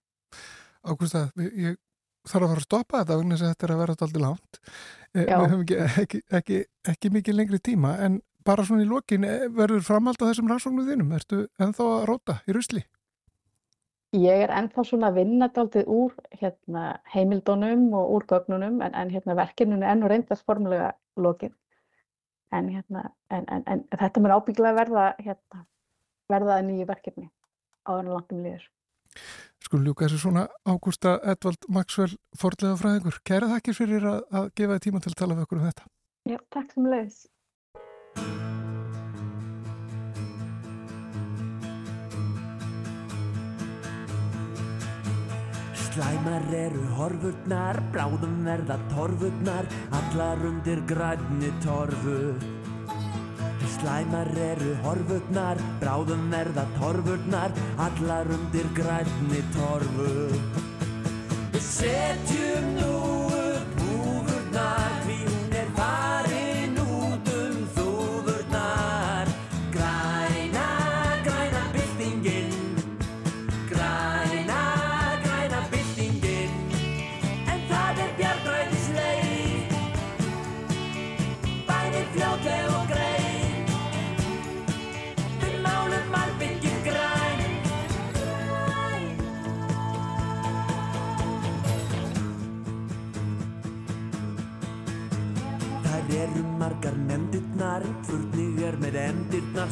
[0.87, 1.77] Ágústa, ég
[2.27, 4.61] þarf að fara að stoppa þetta vegna þess að þetta er að vera alltaf langt.
[5.15, 5.25] Eh.
[5.25, 6.61] Við höfum ekki, ekki, ekki,
[6.93, 10.87] ekki mikið lengri tíma en bara svona í lokin eh, verður framhald á þessum rannsóknu
[10.89, 11.13] þínum.
[11.17, 12.85] Ertu ennþá að róta í rusli?
[14.17, 19.11] Ég er ennþá svona að vinna dálítið úr hérna, heimildunum og úr gögnunum en, en
[19.13, 21.53] hérna, verkefninu er enn og reyndast formulega lokið.
[22.57, 25.67] En, hérna, en, en, en þetta mér ábyggilega verða, hérna,
[26.33, 27.29] verða að nýju verkefni
[27.85, 28.65] áður en langt um liður.
[29.65, 33.19] Skulum ljúka þessu svona Ágústa Edvald Maxwell fordlega fræðingur.
[33.27, 35.89] Kæra þakkir fyrir að, að gefa þið tíma til að tala við okkur um þetta.
[36.29, 37.27] Já, takk sem leiðis.
[45.89, 49.67] Slæmar eru horfurnar, bráðum verða torfurnar,
[49.99, 52.58] allar undir grænni torfu.
[53.79, 57.55] Slæmar eru horfurnar, bráðum verða torfurnar,
[57.87, 60.13] allar undir grænni torfu.
[61.53, 62.98] Við setjum nú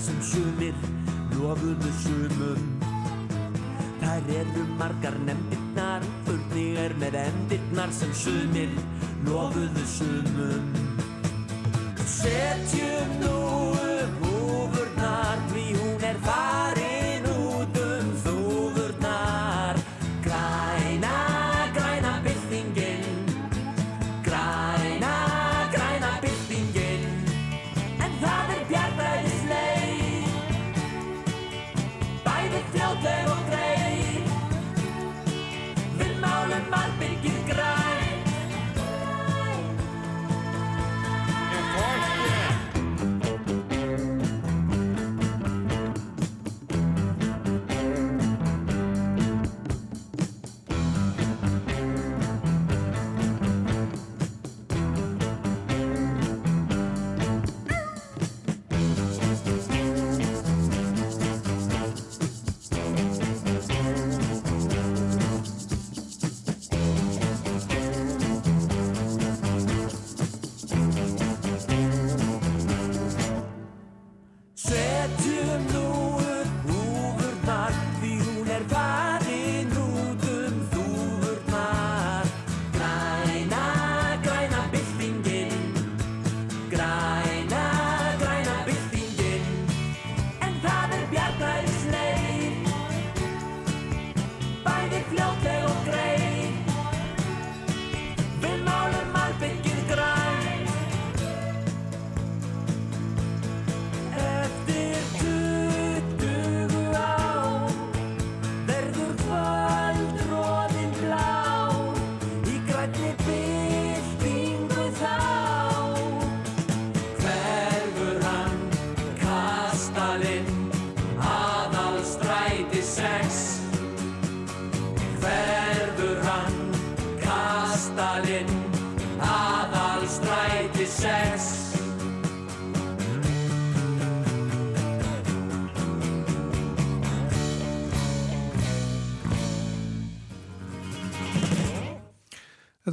[0.06, 0.74] sem sumir
[1.36, 2.66] Lofuðu sumum
[4.00, 8.70] Þær eru margar nefndirnar, furning er með endirnar sem sumir
[9.26, 10.25] lofuðu sumum.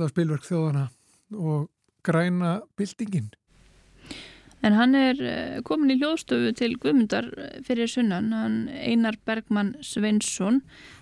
[0.03, 0.87] Var spilverk þjóðana
[1.39, 1.69] og
[2.03, 3.29] græna byltingin.
[4.63, 9.73] En hann er eh, komin í hljóðstofu til Guðmundar eh, fyrir sunnan, hann Einar Bergmann
[9.83, 10.61] Sveinsson,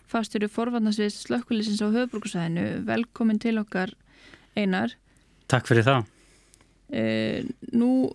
[0.10, 2.84] fastur í forvarnasvið slökkulisins á höfbruksæðinu.
[2.86, 3.96] Velkomin til okkar
[4.58, 4.94] Einar.
[5.50, 6.10] Takk fyrir það.
[6.92, 8.12] Uh, nú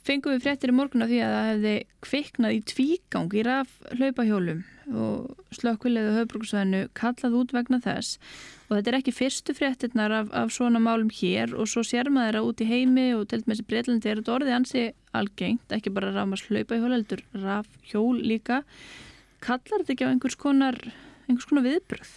[0.00, 1.72] fengum við fréttir í morgun af því að það hefði
[2.06, 4.62] kviknað í tvígang í raf hlaupahjólum
[4.96, 8.16] og slökkvilið á höfbruksvæðinu kallað út vegna þess
[8.68, 12.40] og þetta er ekki fyrstu fréttirnar af, af svona málum hér og svo sér maður
[12.40, 14.84] að út í heimi og til dæmis í Breitlandi er þetta orðið ansi
[15.14, 18.62] algengt, ekki bara rafmars hlaupahjól heldur rafhjól líka
[19.44, 20.78] kallar þetta ekki á einhvers konar
[21.28, 22.12] einhvers konar viðbröð?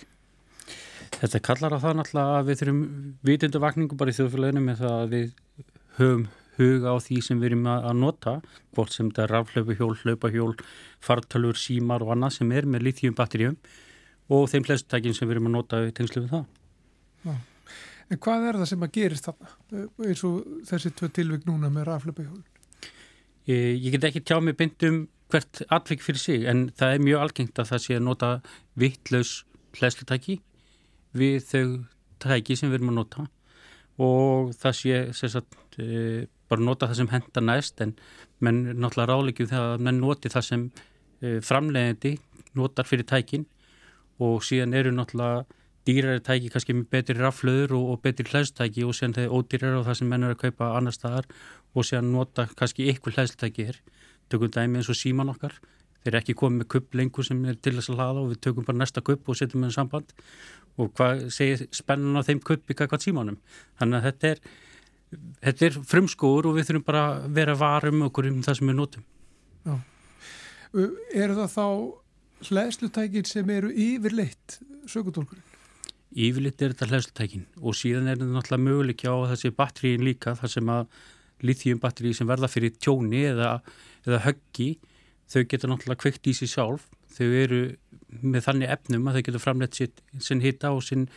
[1.17, 2.81] Þetta kallar á það náttúrulega að við þurfum
[3.27, 5.31] vitundu vakningu bara í þjóðfélaginu með það að við
[5.97, 6.27] höfum
[6.57, 8.33] huga á því sem við erum að nota,
[8.73, 10.53] hvort sem þetta er rafhlaupahjól, hlaupahjól,
[11.05, 13.57] fartölur, símar og annað sem er með lithium batterjum
[14.33, 17.37] og þeim flestutækin sem við erum að nota í tengslu við það.
[18.07, 19.53] En hvað er það sem að gerist þarna?
[20.07, 20.35] Eins og
[20.69, 22.41] þessi tvö tilvík núna með rafleipahjól.
[23.47, 27.03] Ég, ég get ekki tjá mig beint um hvert atvik fyrir sig en það er
[27.03, 28.29] mjög algengt að það sé að nota
[28.79, 29.31] vittlaus
[29.75, 30.37] hlæslutæki
[31.17, 31.65] við þau
[32.23, 33.25] tæki sem við erum að nota
[34.03, 37.95] og það sé sagt, e, bara nota það sem henda næst en
[38.39, 40.65] menn náttúrulega rálegjum þegar menn noti það sem
[41.19, 42.13] e, framleiðandi
[42.57, 43.47] notar fyrir tækin
[44.23, 45.45] og síðan eru náttúrulega
[45.87, 49.87] dýrari tæki kannski með betri raflöður og, og betri hlæstæki og síðan þeir ódýrari og
[49.87, 51.29] það sem menn eru að kaupa annar staðar
[51.73, 53.81] og síðan nota kannski ykkur hlæstæki er
[54.31, 55.55] tökum dæmi eins og síman okkar.
[56.03, 58.41] Þeir eru ekki komið með kupp lengur sem er til þess að hlaða og við
[58.43, 60.13] tökum bara næsta kupp og setjum með samband.
[60.77, 63.39] Og hvað segir spennan á þeim kupp í hvað símanum?
[63.79, 64.41] Þannig að þetta er
[65.43, 68.77] þetta er frumskóur og við þurfum bara að vera varum okkur um það sem við
[68.79, 69.05] notum.
[69.67, 69.79] Uh,
[71.15, 71.65] Eru það þá
[72.45, 74.59] hlæðslutækin sem eru yfirleitt
[74.89, 75.45] sökutólkurinn?
[76.17, 80.53] Yfirleitt er þetta hlæðslutækin og síðan er þetta náttúrulega möguleik á þessi batteríin líka þar
[80.53, 80.91] sem að
[81.45, 83.57] lithium batterí sem verða fyrir tjóni eða,
[84.05, 84.69] eða höggi
[85.29, 87.61] þau geta náttúrulega kveikt í sig sjálf þau eru
[88.21, 89.81] með þannig efnum að þau geta framleitt
[90.23, 91.07] sinn hitta og sinn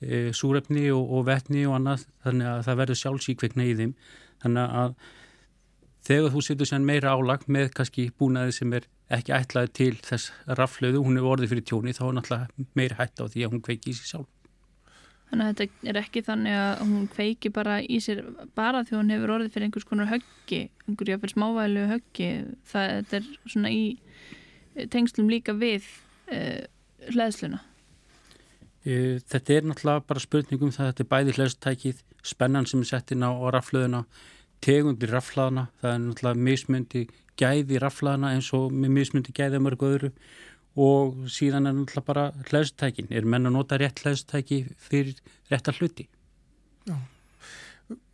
[0.00, 3.94] e, súrefni og, og vetni og annað þannig að það verður sjálfsíkveikna í þeim
[4.44, 4.96] þannig að
[6.04, 10.32] þegar þú setur sér meira álag með kannski búnaði sem er ekki ætlaði til þess
[10.58, 13.64] raflöðu, hún er orðið fyrir tjóni þá er náttúrulega meira hætt á því að hún
[13.64, 14.30] kveiki í sig sjálf
[15.34, 18.20] Þannig að þetta er ekki þannig að hún kveiki bara í sér
[18.54, 22.28] bara því hún hefur orðið fyrir einhvers konar höggi, einhverja fyrir smávælu höggi.
[22.70, 23.82] Það er svona í
[24.92, 25.88] tengslum líka við
[26.30, 26.62] uh,
[27.10, 27.58] hlæðsluna.
[28.84, 32.92] E, Þetta er náttúrulega bara spurningum það að þetta er bæði hlæðstækið, spennan sem er
[32.92, 34.04] sett inn á, á raflöðuna,
[34.64, 37.04] tegundir raflaðana, það er náttúrulega mismundi
[37.40, 40.12] gæði raflaðana eins og mismundi gæði mörgu öðru.
[40.74, 45.18] Og síðan er náttúrulega bara hlæðstækin, er menn að nota rétt hlæðstæki fyrir
[45.52, 46.08] rétta hluti.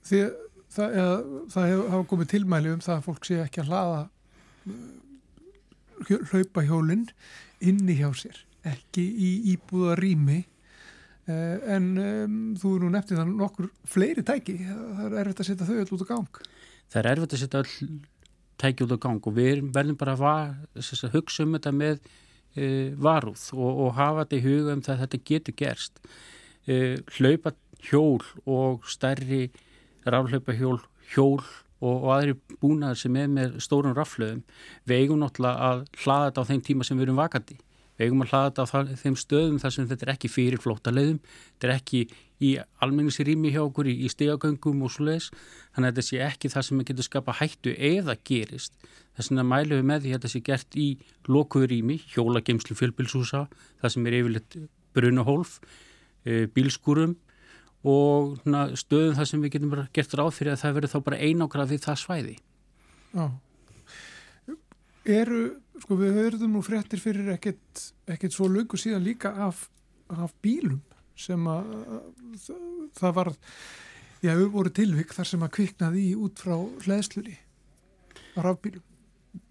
[0.05, 0.33] Því að
[0.75, 1.15] það, eða,
[1.53, 4.01] það hefur hafa komið tilmæli um það að fólk sé ekki að hlaða
[4.71, 7.07] uh, hlaupahjólinn
[7.71, 10.41] inni hjá sér, ekki í íbúða rými
[11.29, 15.69] en um, þú er nú nefntið það nokkur fleiri tæki, það er erfitt að setja
[15.69, 16.41] þau öll út á gang.
[16.91, 18.01] Það er erfitt að setja all
[18.61, 22.01] tæki út á gang og við verðum bara að, var, að hugsa um þetta með
[22.57, 22.67] e,
[22.99, 26.05] varúð og, og hafa þetta í huga um það að þetta getur gerst.
[26.67, 26.77] E,
[27.17, 27.55] hlaupa
[27.89, 29.49] hjól og stærri
[30.09, 30.81] raflaupa hjól,
[31.15, 31.41] hjól
[31.81, 34.45] og, og aðri búnaðar sem er með stórun raflöðum,
[34.85, 37.57] við eigum náttúrulega að hlaða þetta á þeim tíma sem við erum vakandi.
[38.01, 41.19] Við eigum að hlaða þetta á þeim stöðum þar sem þetta er ekki fyrir flótaleiðum,
[41.53, 41.99] þetta er ekki
[42.41, 45.27] í almenningsrými hjá okkur í, í stegagöngum og svo leiðis
[45.75, 48.73] þannig að þetta sé ekki það sem getur skapa hættu eða gerist.
[49.19, 50.87] Þess vegna mælum við með því að þetta sé gert í
[51.29, 53.43] lokuður rými, hjólageimslu fjölbilshúsa
[53.83, 54.59] það sem er yfirleitt
[54.97, 55.59] brunahólf
[56.25, 57.19] e, bílskúrum
[57.85, 58.41] og
[58.81, 61.85] stöðum það sem við getum gert ráð fyrir að það verður þá bara einágrað við
[61.85, 62.37] það svæði.
[63.13, 63.29] Já.
[65.09, 65.43] Eru,
[65.81, 69.69] sko við höfðum nú fréttir fyrir ekkert, ekkert svo löngu síðan líka af,
[70.13, 70.83] af bílum
[71.21, 71.71] sem að
[72.41, 72.67] það,
[72.99, 73.31] það var,
[74.21, 77.39] já, við voru tilvik þar sem að kviknaði í út frá hlæðslunni
[78.37, 78.85] á rafbílum.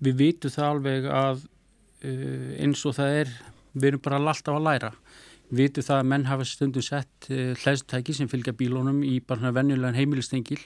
[0.03, 3.33] Við vitum það alveg að uh, eins og það er,
[3.73, 4.93] við erum bara alltaf að læra.
[5.49, 9.53] Við vitum það að menn hafa stundum sett uh, hlæðstæki sem fylgja bílónum í bara
[9.55, 10.61] venjulegan heimilistengil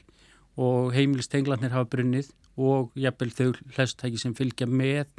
[0.60, 5.12] og heimilistenglarnir hafa brunnið og jafnvel þau hlæðstæki sem fylgja með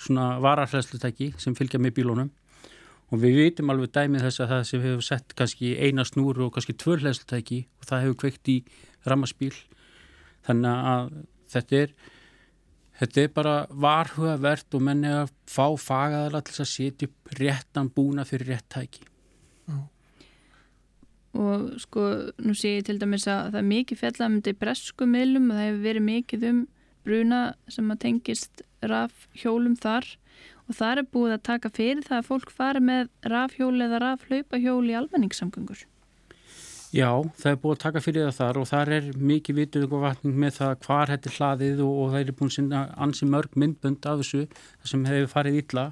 [0.00, 2.30] svona vararhlæðslutæki sem fylgja með bílónum
[3.10, 6.54] og við vitum alveg dæmið þess að það sem hefur sett kannski eina snúru og
[6.54, 8.56] kannski tvör hlæðslutæki og það hefur kveikt í
[9.06, 9.54] rammarspíl
[10.46, 11.12] þannig að
[11.50, 11.94] þetta er
[13.00, 18.26] þetta er bara varhugavert og menni að fá fagaðala til að setja upp réttan búna
[18.28, 19.06] fyrir rétt tæki.
[21.40, 22.04] Og sko
[22.42, 25.68] nú sé ég til dæmis að það er mikið fjallamöndi í bresku miðlum og það
[25.68, 26.60] hefur verið mikið um
[27.06, 30.08] bruna sem að tengist rafhjólum þar
[30.68, 34.84] og það er búið að taka fyrir það að fólk fari með rafhjól eða rafhlaupahjól
[34.90, 35.86] í almenningssamgöngur.
[36.90, 40.00] Já, það er búið að taka fyrir það þar og þar er mikið vituð og
[40.02, 43.58] vatning með það hvar þetta er hlaðið og, og það er búin sinna ansi mörg
[43.62, 44.40] myndbönd af þessu
[44.90, 45.84] sem hefur farið illa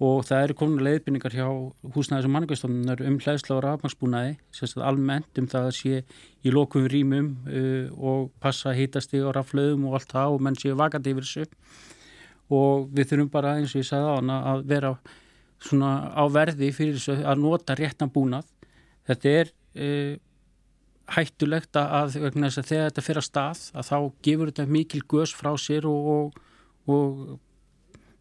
[0.00, 1.46] og það eru komin leiðbynningar hjá
[1.92, 6.00] húsnæðis og manningastofnunar um hlæðsla og rafmagsbúnaði, sérstaklega almennt um það að sé
[6.40, 10.78] í lokum rýmum uh, og passa hýtasti og raflöðum og allt það og menn séu
[10.80, 11.44] vakandi yfir þessu
[12.50, 14.94] og við þurfum bara eins og ég sagði á hana að vera
[15.60, 18.48] svona á verði fyrir þessu að nota réttan búnað.
[19.04, 20.16] Þetta er uh,
[21.10, 25.52] hættulegt að, að þegar þetta fyrir að stað að þá gefur þetta mikil gös frá
[25.60, 26.42] sér og, og,
[26.88, 27.38] og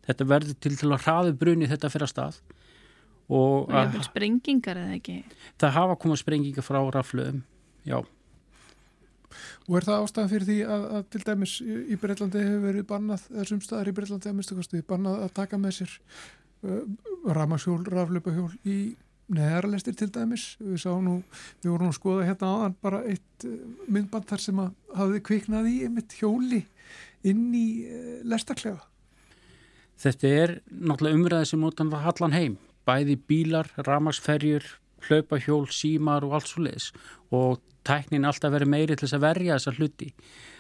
[0.10, 2.40] þetta verður til til að hraðu bruni þetta fyrir að stað
[3.30, 5.20] og vil sprengingar eða ekki.
[5.62, 7.44] það hafa komað sprengingar frá raflöðum
[7.86, 8.00] já,
[9.70, 13.28] Og er það ástæðan fyrir því að, að til dæmis í, Breitlandi hefur verið bannað,
[13.36, 15.94] eða sumstaðar í Breitlandi að minnstu kosti, bannað að taka með sér
[16.66, 16.82] uh,
[17.38, 18.80] ramasjól, raflöpahjól í
[19.30, 20.48] neðarlestir til dæmis.
[20.62, 21.16] Við sáum nú,
[21.62, 25.24] við vorum nú að skoða hérna áðan bara eitt uh, myndband þar sem að hafði
[25.30, 26.64] kviknað í einmitt hjóli
[27.30, 28.82] inn í uh, lestaklefa.
[30.00, 32.60] Þetta er náttúrulega umræði sem notan það hallan heim.
[32.88, 34.66] Bæði bílar, ramagsferjur
[35.08, 36.90] hlaupahjól, símar og allt svo leiðis
[37.36, 40.10] og tæknin alltaf verið meiri til þess að verja þessa hluti.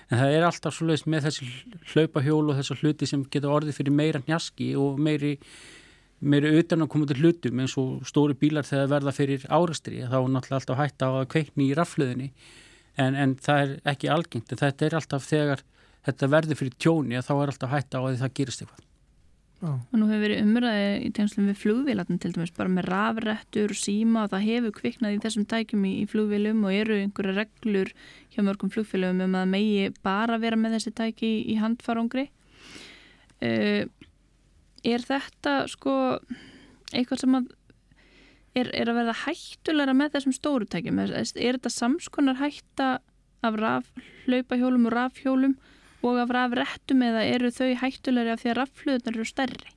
[0.09, 1.49] En það er alltaf svo leiðis með þessi
[1.93, 5.35] hlaupahjól og þessa hluti sem geta orðið fyrir meira njaski og meiri
[6.19, 10.17] meiri utan að koma til hlutum eins og stóri bílar þegar verða fyrir árastri þá
[10.17, 12.27] er náttúrulega alltaf hægt á að kveikni í raflöðinni
[12.99, 14.51] en, en það er ekki algengt.
[14.51, 15.63] En þetta er alltaf þegar
[16.09, 18.88] þetta verður fyrir tjóni þá er alltaf hægt á að það gerist eitthvað
[19.59, 23.73] Já, Og nú hefur verið umræði í tengslum við flugvélarnir til dæmis, bara með rafrættur,
[23.75, 27.91] síma og það hefur kviknað í þessum tækjum í, í flugvélum og eru einhverja reglur
[28.31, 32.29] hjá mörgum flugfélögum um að megi bara vera með þessi tæki í, handfarangri.
[33.43, 33.83] Uh,
[34.87, 35.95] er þetta sko
[36.95, 37.51] eitthvað sem að
[38.55, 41.03] er, er að verða hættulegra með þessum stóru tækjum?
[41.03, 42.93] Er, er þetta samskonar hætta
[43.43, 45.59] af rafhlaupahjólum og rafhjólum
[46.05, 49.71] og af rafrættum eða eru þau hættulegri af því að raffluðunar eru stærri?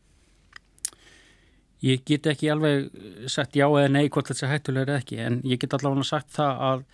[1.82, 2.90] Ég get ekki alveg
[3.30, 6.30] sagt já eða nei hvort þetta er hættulega eða ekki en ég get allavega sagt
[6.36, 6.84] það að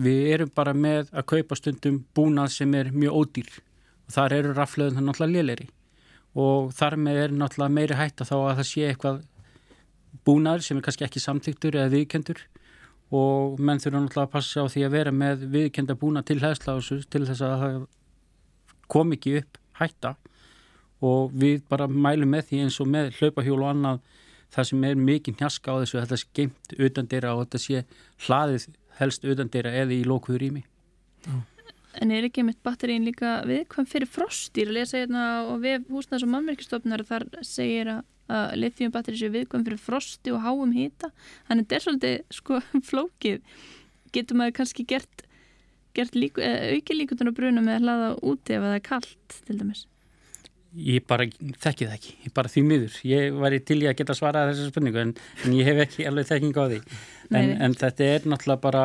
[0.00, 3.52] við erum bara með að kaupa stundum búnað sem er mjög ódýr.
[4.06, 5.68] Og þar eru raflöðun það náttúrulega léleri
[6.38, 9.22] og þar með er náttúrulega meiri hætta þá að það sé eitthvað
[10.26, 12.42] búnaður sem er kannski ekki samþyktur eða viðkendur
[13.10, 17.00] og menn þurfa náttúrulega að passa á því að vera með viðkenda búnað til hæðslásu
[17.10, 17.64] til þess að
[18.90, 20.16] kom ekki upp hætta
[21.00, 24.02] og við bara mælum með því eins og með hlaupahjól og annað
[24.50, 27.62] það sem er mikið njaska á þessu að þetta sé geimt utan dyrra og þetta
[27.62, 27.82] sé
[28.26, 28.66] hlaðið
[28.98, 30.64] helst utan dyrra eða í lókuður ími.
[32.00, 34.70] En er ekki mitt batterín líka viðkvæm fyrir frostýr?
[34.70, 39.32] Að lesa hérna og við húsnæðs og mannverkistofnar þar segir að, að lithium batteri séu
[39.34, 41.10] viðkvæm fyrir frosti og háum hýta.
[41.48, 42.60] Þannig þetta er svolítið sko
[42.90, 43.42] flókið.
[44.14, 45.26] Getur maður kannski gert
[46.14, 49.86] líku, auki líkutun og bruna með að hlaða úti ef það er kallt til dæmis?
[50.70, 52.98] Ég bara þekki það ekki, ég bara því miður.
[53.10, 55.14] Ég væri til í að geta svarað þessu spurningu en,
[55.44, 56.80] en ég hef ekki alveg þekking á því.
[57.34, 58.84] En, en þetta er náttúrulega bara,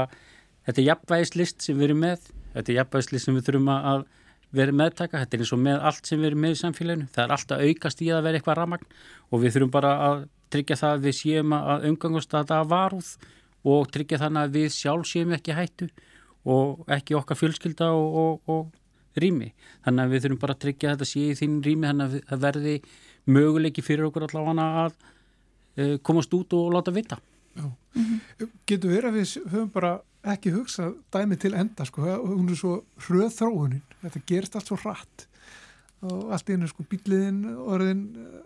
[0.66, 2.26] þetta er jafnvægislist sem við erum með,
[2.56, 4.08] þetta er jafnvægislist sem við þurfum að
[4.56, 7.08] vera meðtaka, þetta er eins og með allt sem við erum með í samfélaginu.
[7.14, 8.90] Það er alltaf aukast í að vera eitthvað ramagn
[9.30, 10.26] og við þurfum bara að
[10.56, 13.14] tryggja það að við séum að umgangast að það varúð
[13.66, 15.90] og tryggja þannig að við sjálf séum ekki hættu
[16.46, 19.52] og ekki okkar fjölskylda og, og, og rými.
[19.86, 22.44] Þannig að við þurfum bara að tryggja þetta sé í þín rými þannig að það
[22.48, 22.76] verði
[23.36, 27.20] möguleiki fyrir okkur allavega að uh, komast út og láta vita.
[28.68, 29.94] Getur verið að við höfum bara
[30.36, 34.78] ekki hugsað dæmi til enda sko, hún er svo hröð þróunin, þetta gerist allt svo
[34.82, 35.28] hratt
[36.06, 38.02] og allt í hennu sko bíliðin orðin,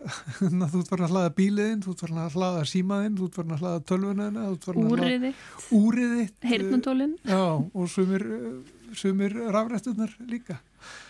[0.40, 3.56] þú ert farin að hlaða bíliðin, þú ert farin að hlaða símaðin, þú ert farin
[3.56, 5.32] að hlaða tölvunina, þú ert farin að hlaða Úriði,
[5.80, 7.14] úriði, heyrnatólin.
[7.28, 7.42] já,
[7.74, 10.60] og sumir, eh, sumir rafrættunar líka.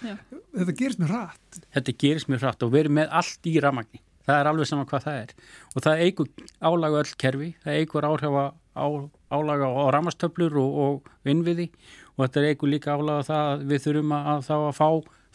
[0.04, 0.16] Já.
[0.58, 1.60] Þetta gerist mjög hratt.
[1.78, 4.02] Þetta gerist mjög hratt og við erum með allt í ramagni.
[4.30, 5.32] Það er alveg saman hvað það er.
[5.76, 6.28] Og það eigur
[6.62, 8.44] álaga öll kerfi, það eigur áhrifa
[8.78, 8.86] á,
[9.34, 11.70] álaga á ramastöflur og, og innviði
[12.18, 14.90] og þetta eigur líka álaga það að við þurfum að, að þá að fá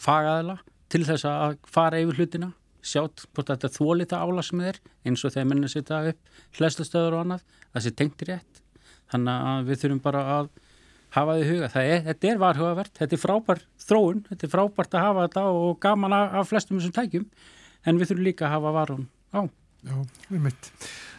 [0.05, 0.55] fagaðila
[0.95, 2.53] til þess að fara yfir hlutina,
[2.85, 7.17] sjátt hvort þetta þóli það álag sem er eins og þegar menna setja upp hlæstustöður
[7.17, 7.41] og annað,
[7.73, 8.61] það sé tengt rétt.
[9.11, 10.47] Þannig að við þurfum bara að
[11.15, 11.69] hafa því í huga.
[11.73, 15.45] Það er, þetta er varhugavert, þetta er frábær þróun, þetta er frábært að hafa þetta
[15.59, 17.29] og gaman af, af flestum þessum tækjum,
[17.85, 19.41] en við þurfum líka að hafa varun á.
[19.85, 19.97] Já,
[20.31, 20.67] við mitt.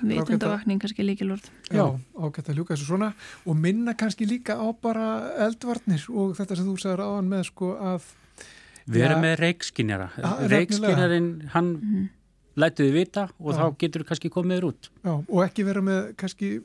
[0.02, 1.44] Vitundavakning kannski líkilvörð.
[1.70, 1.84] Já,
[2.18, 3.12] ágætt að ljúka þessu svona
[3.46, 5.04] og minna kannski líka á bara
[5.46, 8.08] eldvarnir og þetta sem þú sagður áðan með sko að
[8.86, 10.10] Við erum með reikskinjara.
[10.52, 12.04] Reikskinjarinn, hann Mhm.
[12.56, 13.58] lætuði vita og Já.
[13.58, 14.88] þá getur kannski komið þér út.
[15.04, 16.62] Já, og ekki vera með kannski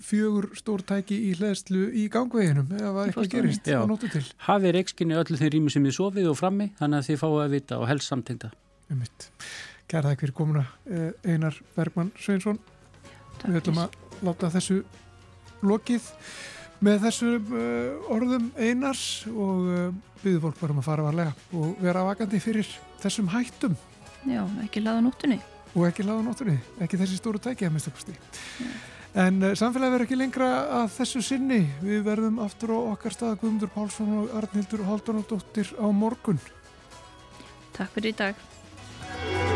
[0.00, 3.80] fjögur stórtæki í hlæðslu í gangveginum eða eitthvað gerist Já.
[3.82, 4.22] á nótu til.
[4.46, 7.50] Hafið reikskinni öllu þeim rými sem þið sofið og frammi, þannig að þið fáið að
[7.50, 8.50] vita og helst samtengda.
[8.90, 9.30] Um mitt.
[9.88, 10.66] Kæra þakk fyrir komuna
[11.24, 12.58] Einar Bergmann Sveinsson.
[13.44, 13.90] Við ætlum að
[14.22, 14.84] láta þessu
[15.62, 16.02] lokið
[16.84, 19.84] með þessu uh, orðum Einars og uh,
[20.22, 22.68] byggðu fólk bara um að fara varlega og vera vakandi fyrir
[23.02, 23.76] þessum hættum
[24.24, 25.38] Já, ekki laða nóttunni.
[25.74, 28.14] og ekki láða nóttunni, ekki þessi stóru tæki að minnstakosti.
[29.14, 30.48] En uh, samfélagi verður ekki lengra
[30.82, 31.60] að þessu sinni.
[31.84, 36.40] Við verðum aftur á okkar stað Guðmundur Pálsson og Arnhildur Haldunardóttir á morgun.
[37.76, 39.53] Takk fyrir í dag.